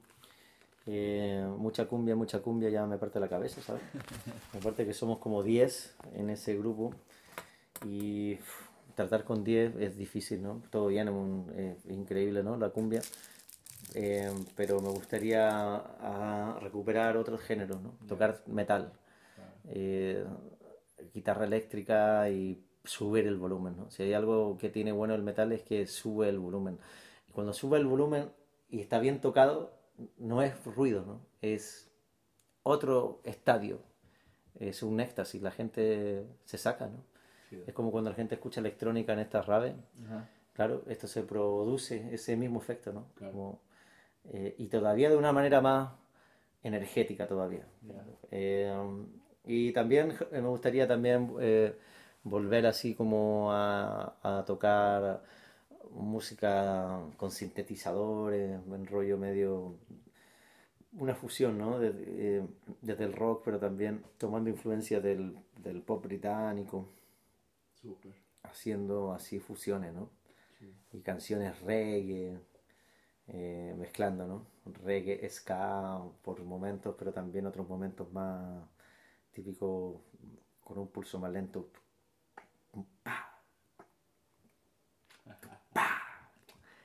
[0.88, 3.82] Eh, mucha cumbia, mucha cumbia, ya me parte la cabeza, ¿sabes?
[4.60, 6.94] Aparte que somos como 10 en ese grupo
[7.86, 8.38] y
[8.96, 10.62] tratar con 10 es difícil, ¿no?
[10.70, 12.58] Todo bien, es un- eh, es increíble, ¿no?
[12.58, 13.02] La cumbia.
[13.94, 17.98] Eh, pero me gustaría ah, recuperar otros géneros, ¿no?
[18.08, 18.94] Tocar metal,
[19.68, 20.26] eh,
[21.14, 23.92] guitarra eléctrica y subir el volumen, ¿no?
[23.92, 26.80] Si hay algo que tiene bueno el metal es que sube el volumen.
[27.28, 28.32] Y cuando sube el volumen
[28.70, 29.78] y está bien tocado,
[30.18, 31.22] no es ruido, ¿no?
[31.42, 31.92] Es
[32.64, 33.82] otro estadio.
[34.60, 37.04] Es un éxtasis, la gente se saca, ¿no?
[37.68, 39.76] Es como cuando la gente escucha electrónica en estas raves.
[40.06, 40.30] Ajá.
[40.54, 43.08] Claro, esto se produce ese mismo efecto, ¿no?
[43.16, 43.34] Claro.
[43.34, 43.62] Como,
[44.30, 45.92] eh, y todavía de una manera más
[46.64, 47.66] energética todavía.
[48.32, 48.74] Eh,
[49.46, 51.76] y también eh, me gustaría también eh,
[52.24, 55.24] volver así como a, a tocar
[55.92, 59.76] música con sintetizadores, en rollo medio
[60.94, 61.80] una fusión, ¿no?
[61.80, 62.46] De-
[62.82, 66.88] desde el rock, pero también tomando influencia del, del pop británico,
[67.82, 68.14] Súper.
[68.44, 70.10] haciendo así fusiones, ¿no?
[70.94, 72.40] Y canciones reggae,
[73.34, 74.48] eh, mezclando, ¿no?
[74.84, 78.64] Reggae, ska por momentos, pero también otros momentos más
[79.32, 80.02] típicos
[80.62, 81.70] con un pulso más lento.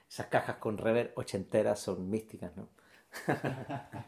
[0.09, 2.69] Esas cajas con reverb ochenteras son místicas, ¿no?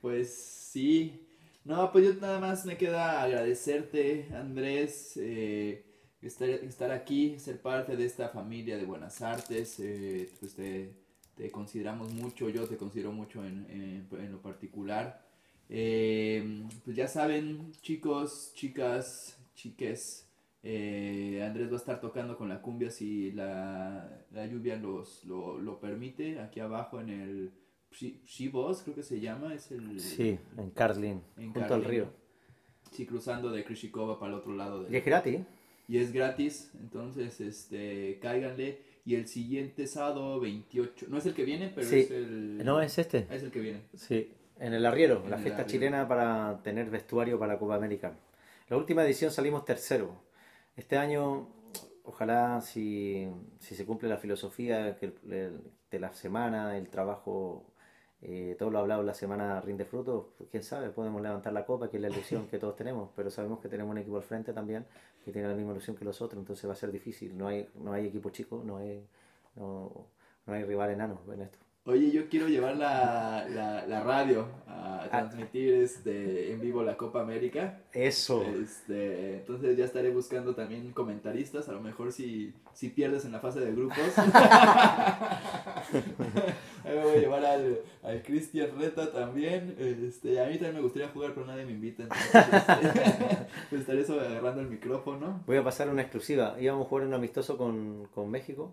[0.00, 1.26] Pues sí.
[1.64, 5.84] No, pues yo nada más me queda agradecerte, Andrés, eh,
[6.22, 9.78] estar, aquí, ser parte de esta familia de Buenas Artes.
[9.80, 10.94] eh, pues te,
[11.40, 15.22] te consideramos mucho, yo te considero mucho en, en- en lo particular.
[15.70, 20.26] Eh, pues ya saben, chicos, chicas, chiques,
[20.62, 25.58] eh, Andrés va a estar tocando con la cumbia si la, la lluvia los, lo,
[25.58, 27.50] lo permite, aquí abajo en el
[28.26, 29.98] Shibos, creo que se llama, es el...
[29.98, 32.12] Sí, en Carlin, En junto al río.
[32.92, 34.86] Sí, cruzando de Krishikova para el otro lado.
[34.90, 35.40] Y es gratis.
[35.88, 38.89] Y es gratis, entonces, este, cáiganle.
[39.04, 42.00] Y el siguiente sábado 28, no es el que viene, pero Sí.
[42.00, 42.64] es el...
[42.64, 43.26] No, es este.
[43.30, 43.82] Es el que viene.
[43.94, 45.70] Sí, en el arriero, En la el fiesta arriero.
[45.78, 48.12] chilena para tener vestuario para la Copa América.
[48.68, 50.14] La última edición salimos tercero.
[50.76, 51.48] Este año,
[52.04, 53.28] ojalá si,
[53.58, 55.12] si se cumple la filosofía que
[55.90, 57.64] de la semana, el trabajo,
[58.22, 61.90] eh, todo lo hablado la semana rinde frutos, pues, quién sabe, podemos levantar la copa,
[61.90, 64.52] que es la ilusión que todos tenemos, pero sabemos que tenemos un equipo al frente
[64.52, 64.86] también
[65.24, 67.36] que tiene la misma ilusión que los otros, entonces va a ser difícil.
[67.36, 69.04] No hay, no hay equipo chico, no hay,
[69.56, 70.06] no,
[70.46, 71.58] no hay rival enano en esto.
[71.84, 77.22] Oye, yo quiero llevar la, la, la radio a transmitir este, en vivo la Copa
[77.22, 77.80] América.
[77.92, 78.42] Eso.
[78.42, 83.40] Este, entonces ya estaré buscando también comentaristas, a lo mejor si, si pierdes en la
[83.40, 83.96] fase de grupos.
[86.90, 89.76] Ahí me voy a llevar al, al Cristian Reta también.
[89.78, 92.02] Este, a mí también me gustaría jugar, pero nadie me invita.
[92.02, 92.34] Entonces,
[93.70, 95.40] este, estaré agarrando el micrófono.
[95.46, 96.56] Voy a pasar una exclusiva.
[96.58, 98.72] Íbamos a jugar un amistoso con, con México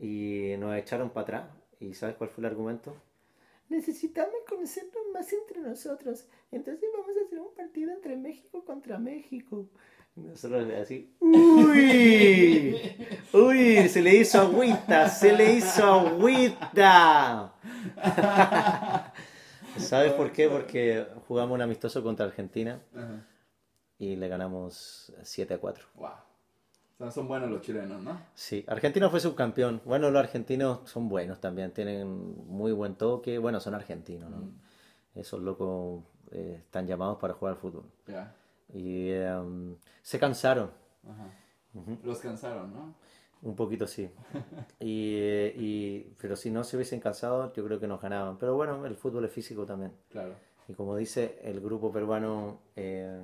[0.00, 1.44] y nos echaron para atrás.
[1.78, 2.96] ¿Y sabes cuál fue el argumento?
[3.68, 6.26] Necesitamos conocernos más entre nosotros.
[6.52, 9.68] Entonces vamos a hacer un partido entre México contra México.
[10.16, 12.80] Nosotros así, ¡Uy!
[13.32, 13.88] ¡Uy!
[13.88, 17.52] Se le hizo agüita, se le hizo agüita.
[19.76, 20.48] ¿Sabes por qué?
[20.48, 23.26] Porque jugamos un amistoso contra Argentina Ajá.
[23.98, 25.84] y le ganamos 7 a 4.
[25.96, 26.06] Wow.
[26.06, 28.20] O sea, son buenos los chilenos, ¿no?
[28.34, 29.82] Sí, Argentina fue subcampeón.
[29.84, 32.06] Bueno, los argentinos son buenos también, tienen
[32.46, 33.38] muy buen toque.
[33.38, 34.48] Bueno, son argentinos, ¿no?
[35.16, 37.84] Esos locos eh, están llamados para jugar al fútbol.
[38.74, 40.70] Y em, se cansaron,
[41.08, 41.28] Ajá.
[42.04, 42.94] Los cansaron, ¿no?
[43.42, 44.10] un poquito sí.
[44.80, 45.16] Y,
[45.56, 48.36] y- pero si no se hubiesen cansado, yo creo que nos ganaban.
[48.38, 49.92] Pero bueno, el fútbol es físico también.
[50.10, 50.34] Claro.
[50.68, 53.20] Y como dice el grupo peruano eh,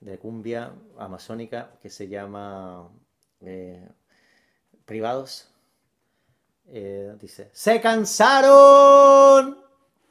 [0.00, 2.88] de cumbia amazónica que se llama
[3.42, 3.88] eh,
[4.84, 5.52] Privados,
[6.68, 9.56] eh, dice, ¡Se cansaron!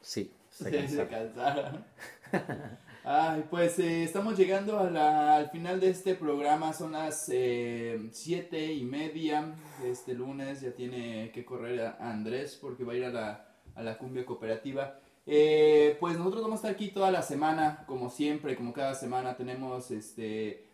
[0.02, 1.86] Sí, se Sí, se cansaron.
[3.08, 6.74] Ay, pues eh, estamos llegando a al final de este programa.
[6.74, 10.62] Son las eh, siete y media de este lunes.
[10.62, 15.00] Ya tiene que correr Andrés porque va a ir a la, a la cumbia cooperativa.
[15.28, 19.38] Eh, pues nosotros vamos a estar aquí toda la semana, como siempre, como cada semana
[19.38, 20.66] tenemos este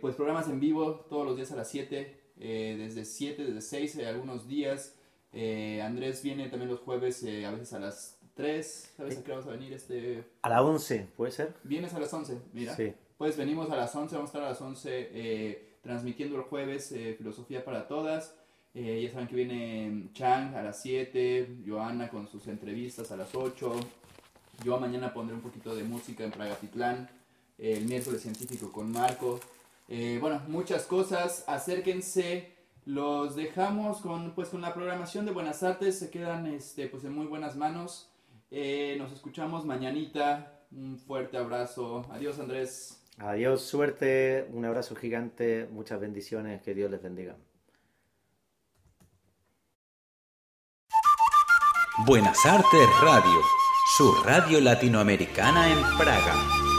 [0.00, 3.96] pues programas en vivo todos los días a las 7, eh, desde 7, desde 6,
[3.96, 4.96] eh, algunos días.
[5.82, 9.50] Andrés viene también los jueves, a veces a las 3, ¿sabes a qué vamos a
[9.50, 10.24] venir este?
[10.42, 11.54] A las 11, ¿puede ser?
[11.64, 12.74] Vienes a las 11, mira.
[12.74, 12.92] Sí.
[13.18, 16.90] Pues venimos a las 11, vamos a estar a las 11 eh, transmitiendo el jueves
[16.92, 18.34] eh, Filosofía para Todas.
[18.74, 23.34] Eh, ya saben que viene Chang a las 7, Joana con sus entrevistas a las
[23.34, 23.72] 8.
[24.64, 27.10] Yo mañana pondré un poquito de música en Pragatitlán,
[27.58, 29.40] el miércoles científico con Marco.
[29.88, 32.54] Eh, bueno, muchas cosas, acérquense,
[32.86, 37.14] los dejamos con, pues, con la programación de Buenas Artes, se quedan este, pues, en
[37.14, 38.08] muy buenas manos.
[38.54, 43.02] Eh, nos escuchamos mañanita, un fuerte abrazo, adiós Andrés.
[43.16, 47.34] Adiós, suerte, un abrazo gigante, muchas bendiciones, que Dios les bendiga.
[52.06, 53.40] Buenas Artes Radio,
[53.96, 56.71] su radio latinoamericana en Praga.